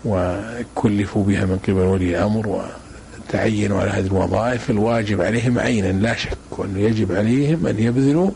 وكلفوا 0.05 1.25
بها 1.25 1.45
من 1.45 1.59
قبل 1.69 1.79
ولي 1.79 2.11
الأمر 2.11 2.63
وتعينوا 3.29 3.81
على 3.81 3.91
هذه 3.91 4.07
الوظائف. 4.07 4.71
الواجب 4.71 5.21
عليهم 5.23 5.59
عينا 5.59 5.93
لا 5.93 6.17
شك 6.17 6.39
وأنه 6.51 6.79
يجب 6.79 7.13
عليهم 7.13 7.67
أن 7.67 7.79
يبذلوا 7.79 8.31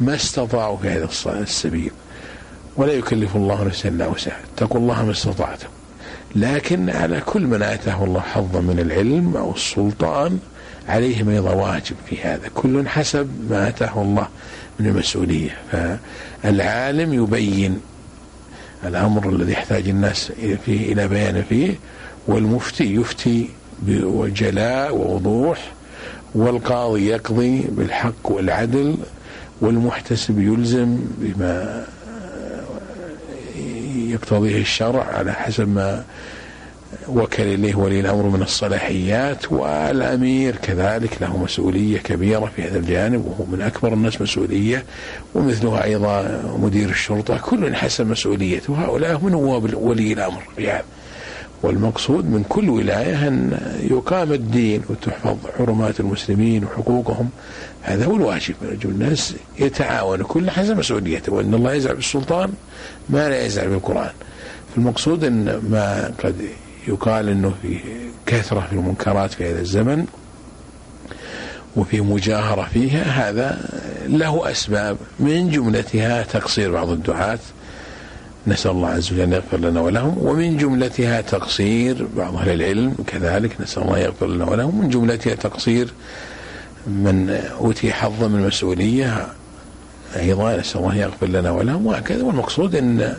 ما 0.00 0.14
استطاعوا 0.14 0.76
في 0.76 0.88
هذا 0.88 1.08
السبيل. 1.26 1.90
ولا 2.76 2.92
يكلف 2.92 3.36
الله 3.36 3.64
نفسا 3.64 3.88
إلا 3.88 4.06
وسعها. 4.06 4.40
اتقوا 4.56 4.80
الله 4.80 5.04
ما 5.04 5.10
استطعتم. 5.10 5.68
لكن 6.36 6.90
على 6.90 7.20
كل 7.20 7.46
من 7.46 7.62
آتاه 7.62 8.04
الله 8.04 8.20
حظا 8.20 8.60
من 8.60 8.78
العلم 8.78 9.36
أو 9.36 9.52
السلطان 9.52 10.38
عليهم 10.88 11.28
أيضا 11.28 11.50
واجب 11.52 11.96
في 12.08 12.20
هذا 12.22 12.48
كل 12.54 12.88
حسب 12.88 13.28
ما 13.50 13.68
أتاه 13.68 14.02
الله 14.02 14.28
من 14.80 14.86
المسؤولية. 14.86 15.56
فالعالم 15.72 17.12
يبين 17.14 17.80
الأمر 18.84 19.28
الذي 19.30 19.52
يحتاج 19.52 19.88
الناس 19.88 20.32
فيه 20.66 20.92
إلى 20.92 21.08
بيان 21.08 21.42
فيه 21.48 21.74
والمفتي 22.26 22.94
يفتي 22.94 23.48
بجلاء 23.82 24.96
ووضوح 24.96 25.72
والقاضي 26.34 27.06
يقضي 27.06 27.60
بالحق 27.68 28.30
والعدل 28.30 28.96
والمحتسب 29.60 30.38
يلزم 30.40 30.98
بما 31.18 31.84
يقتضيه 33.96 34.60
الشرع 34.60 35.04
على 35.04 35.32
حسب 35.32 35.68
ما 35.68 36.04
وكل 37.08 37.42
إليه 37.42 37.74
ولي 37.74 38.00
الأمر 38.00 38.22
من 38.22 38.42
الصلاحيات 38.42 39.52
والأمير 39.52 40.56
كذلك 40.56 41.22
له 41.22 41.36
مسؤولية 41.36 41.98
كبيرة 41.98 42.52
في 42.56 42.62
هذا 42.62 42.78
الجانب 42.78 43.26
وهو 43.26 43.44
من 43.52 43.62
أكبر 43.62 43.92
الناس 43.92 44.20
مسؤولية 44.20 44.84
ومثله 45.34 45.84
أيضا 45.84 46.42
مدير 46.58 46.88
الشرطة 46.88 47.38
كل 47.38 47.76
حسب 47.76 48.06
مسؤوليته 48.06 48.72
وهؤلاء 48.72 49.16
هم 49.16 49.28
نواب 49.28 49.74
ولي 49.74 50.12
الأمر 50.12 50.42
هذا 50.58 50.82
والمقصود 51.62 52.24
من 52.30 52.44
كل 52.48 52.70
ولاية 52.70 53.28
أن 53.28 53.58
يقام 53.90 54.32
الدين 54.32 54.82
وتحفظ 54.90 55.36
حرمات 55.58 56.00
المسلمين 56.00 56.64
وحقوقهم 56.64 57.30
هذا 57.82 58.04
هو 58.04 58.16
الواجب. 58.16 58.54
يجب 58.62 58.90
الناس 58.90 59.34
يتعاونوا 59.58 60.26
كل 60.26 60.50
حسب 60.50 60.78
مسؤوليته 60.78 61.32
وأن 61.32 61.54
الله 61.54 61.72
يزعل 61.74 61.94
بالسلطان 61.94 62.52
ما 63.10 63.28
لا 63.28 63.46
يزعل 63.46 63.68
بالقرآن. 63.68 64.12
فالمقصود 64.74 65.24
أن 65.24 65.44
ما 65.70 66.12
قد 66.24 66.34
يقال 66.88 67.28
أنه 67.28 67.54
في 67.62 67.78
كثرة 68.26 68.60
في 68.60 68.72
المنكرات 68.72 69.32
في 69.32 69.50
هذا 69.50 69.60
الزمن 69.60 70.06
وفي 71.76 72.00
مجاهرة 72.00 72.68
فيها 72.72 73.02
هذا 73.02 73.68
له 74.08 74.50
أسباب. 74.50 74.96
من 75.20 75.50
جملتها 75.50 76.22
تقصير 76.22 76.72
بعض 76.72 76.90
الدعاة. 76.90 77.38
نسأل 78.46 78.70
الله 78.70 78.88
عز 78.88 79.12
وجل 79.12 79.20
أن 79.20 79.32
يغفر 79.32 79.56
لنا 79.56 79.80
ولهم. 79.80 80.18
ومن 80.18 80.56
جملتها 80.56 81.20
تقصير 81.20 82.06
بعض 82.16 82.36
أهل 82.36 82.50
العلم 82.50 82.94
كذلك 83.06 83.60
نسأل 83.60 83.82
الله 83.82 83.98
يغفر 83.98 84.26
لنا 84.26 84.44
ولهم. 84.44 84.80
من 84.80 84.88
جملتها 84.88 85.34
تقصير 85.34 85.88
من 86.86 87.30
أوتي 87.60 87.92
حظا 87.92 88.28
من 88.28 88.40
المسؤولية 88.40 89.26
أيضا 90.16 90.56
نسأل 90.56 90.80
الله 90.80 90.96
يغفر 90.96 91.26
لنا 91.26 91.50
ولهم. 91.50 91.86
وهكذا. 91.86 92.22
والمقصود 92.22 92.76
أن 92.76 93.16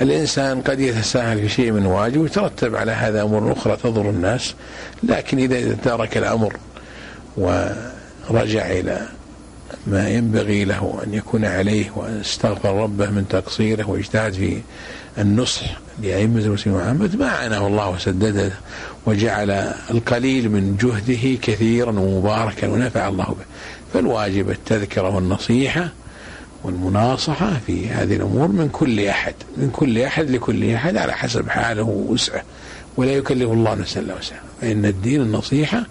الإنسان 0.00 0.60
قد 0.60 0.80
يتساهل 0.80 1.40
في 1.40 1.48
شيء 1.48 1.72
من 1.72 1.86
واجب 1.86 2.20
ويترتب 2.20 2.76
على 2.76 2.92
هذا 2.92 3.22
أمور 3.22 3.52
أخرى 3.52 3.76
تضر 3.76 4.10
الناس 4.10 4.54
لكن 5.02 5.38
إذا 5.38 5.74
ترك 5.74 6.16
الأمر 6.16 6.56
ورجع 7.36 8.70
إلى 8.70 9.08
ما 9.86 10.08
ينبغي 10.08 10.64
له 10.64 11.00
أن 11.06 11.14
يكون 11.14 11.44
عليه 11.44 11.90
واستغفر 11.96 12.82
ربه 12.82 13.10
من 13.10 13.28
تقصيره 13.28 13.90
واجتهد 13.90 14.32
في 14.32 14.60
النصح 15.18 15.80
لأئمة 16.02 16.40
المسلمين 16.40 16.80
محمد 16.80 17.16
ما 17.16 17.28
عانه 17.28 17.66
الله 17.66 17.90
وسدده 17.90 18.50
وجعل 19.06 19.50
القليل 19.90 20.48
من 20.48 20.76
جهده 20.76 21.38
كثيرا 21.42 21.90
ومباركا 21.90 22.68
ونفع 22.68 23.08
الله 23.08 23.24
به. 23.24 23.44
فالواجب 23.94 24.50
التذكرة 24.50 25.14
والنصيحة 25.14 25.88
والمناصحة 26.64 27.60
في 27.66 27.88
هذه 27.88 28.16
الأمور 28.16 28.48
من 28.48 28.68
كل 28.68 29.00
أحد 29.06 29.34
من 29.56 29.70
كل 29.70 29.98
أحد 29.98 30.30
لكل 30.30 30.74
أحد 30.74 30.96
على 30.96 31.12
حسب 31.12 31.48
حاله 31.48 31.82
ووسعه. 31.82 32.42
ولا 32.96 33.12
يكلف 33.12 33.50
الله 33.50 33.74
نفسا 33.74 34.00
إلا 34.00 34.14
وسعها. 34.18 34.42
فإن 34.60 34.84
الدين 34.84 35.20
النصيحة 35.20 35.86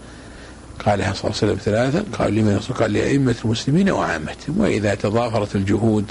قالها 0.86 1.14
صلى 1.14 1.24
الله 1.32 1.40
عليه 1.42 1.54
وسلم 1.54 1.56
ثلاثا 1.56 2.04
قال 2.18 2.36
لمن 2.36 2.60
قال 2.60 2.94
لأئمة 2.94 3.36
المسلمين 3.46 3.90
وعامتهم 3.90 4.58
وإذا 4.58 4.96
تضافرت 4.96 5.56
الجهود 5.56 6.06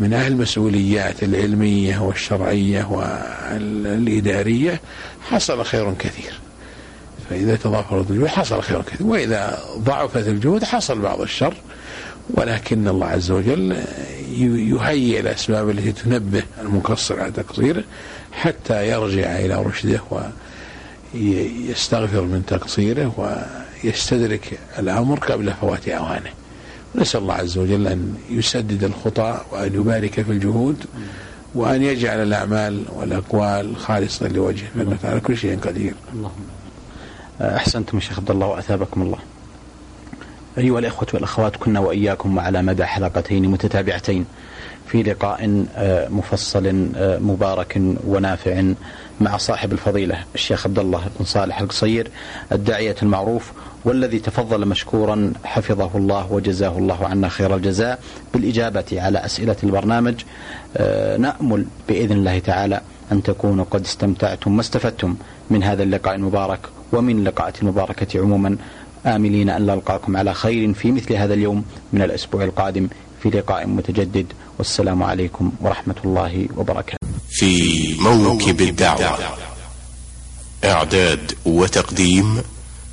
من 0.00 0.12
أهل 0.12 0.32
المسؤوليات 0.32 1.22
العلمية 1.22 1.98
والشرعية 1.98 2.84
والإدارية 3.50 4.80
حصل 5.30 5.64
خير 5.64 5.94
كثير. 5.94 6.32
فإذا 7.30 7.56
تضافرت 7.56 8.10
الجهود 8.10 8.28
حصل 8.28 8.62
خير 8.62 8.82
كثير. 8.82 9.06
وإذا 9.06 9.58
ضعفت 9.78 10.28
الجهود 10.28 10.64
حصل 10.64 10.98
بعض 10.98 11.20
الشر. 11.20 11.54
ولكن 12.30 12.88
الله 12.88 13.06
عز 13.06 13.30
وجل 13.30 13.76
يهيئ 14.40 15.20
الأسباب 15.20 15.70
التي 15.70 15.92
تنبه 15.92 16.42
المقصر 16.60 17.20
على 17.20 17.32
تقصيره 17.32 17.84
حتى 18.32 18.88
يرجع 18.88 19.38
إلى 19.38 19.62
رشده 19.62 20.00
ويستغفر 21.14 22.22
من 22.22 22.46
تقصيره 22.46 23.12
ويستدرك 23.84 24.58
الأمر 24.78 25.18
قبل 25.18 25.52
فوات 25.52 25.88
أوانه. 25.88 26.30
نسأل 26.94 27.20
الله 27.20 27.34
عز 27.34 27.58
وجل 27.58 27.86
أن 27.86 28.14
يسدد 28.30 28.84
الخطى 28.84 29.40
وأن 29.52 29.74
يبارك 29.74 30.20
في 30.20 30.32
الجهود 30.32 30.84
وأن 31.54 31.82
يجعل 31.82 32.22
الأعمال 32.22 32.84
والأقوال 32.96 33.76
خالصة 33.76 34.28
لوجهه 34.28 34.68
فإنه 34.74 34.98
على 35.04 35.20
كل 35.20 35.36
شيء 35.36 35.58
قدير. 35.58 35.94
اللهم 36.12 36.46
أحسنتم 37.40 38.00
شيخ 38.00 38.18
عبد 38.18 38.30
الله 38.30 38.46
وأثابكم 38.46 39.02
الله. 39.02 39.18
أيها 40.58 40.78
الإخوة 40.78 41.08
والأخوات 41.14 41.56
كنا 41.56 41.80
وإياكم 41.80 42.38
على 42.38 42.62
مدى 42.62 42.84
حلقتين 42.84 43.48
متتابعتين 43.48 44.24
في 44.86 45.02
لقاء 45.02 45.64
آه، 45.76 46.08
مفصل 46.08 46.90
آه، 46.96 47.18
مبارك 47.18 47.80
ونافع 48.06 48.64
مع 49.20 49.36
صاحب 49.36 49.72
الفضيلة 49.72 50.24
الشيخ 50.34 50.66
عبد 50.66 50.78
الله 50.78 51.04
بن 51.18 51.24
صالح 51.24 51.60
القصير 51.60 52.08
الداعية 52.52 52.96
المعروف 53.02 53.52
والذي 53.84 54.18
تفضل 54.18 54.68
مشكورا 54.68 55.32
حفظه 55.44 55.90
الله 55.94 56.32
وجزاه 56.32 56.78
الله 56.78 57.06
عنا 57.06 57.28
خير 57.28 57.56
الجزاء 57.56 57.98
بالإجابة 58.34 58.84
على 58.92 59.24
أسئلة 59.24 59.56
البرنامج. 59.62 60.14
آه، 60.76 61.16
نأمل 61.16 61.66
بإذن 61.88 62.12
الله 62.12 62.38
تعالى 62.38 62.80
أن 63.12 63.22
تكونوا 63.22 63.64
قد 63.70 63.80
استمتعتم 63.84 64.56
واستفدتم 64.56 65.16
من 65.50 65.62
هذا 65.62 65.82
اللقاء 65.82 66.14
المبارك 66.14 66.60
ومن 66.92 67.18
اللقاءات 67.18 67.62
المباركة 67.62 68.20
عموما. 68.20 68.56
آملين 69.06 69.50
أن 69.50 69.66
نلقاكم 69.66 70.16
على 70.16 70.34
خير 70.34 70.74
في 70.74 70.92
مثل 70.92 71.14
هذا 71.14 71.34
اليوم 71.34 71.64
من 71.92 72.02
الأسبوع 72.02 72.44
القادم 72.44 72.88
في 73.22 73.30
لقاء 73.30 73.66
متجدد 73.66 74.26
والسلام 74.58 75.02
عليكم 75.02 75.52
ورحمة 75.60 75.94
الله 76.04 76.48
وبركاته. 76.56 76.98
في 77.30 77.94
موكب 78.00 78.60
الدعوة 78.60 79.18
إعداد 80.64 81.32
وتقديم 81.46 82.42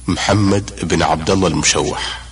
محمد 0.08 0.72
بن 0.84 1.02
عبد 1.04 1.30
الله 1.30 1.48
المشوح. 1.48 2.25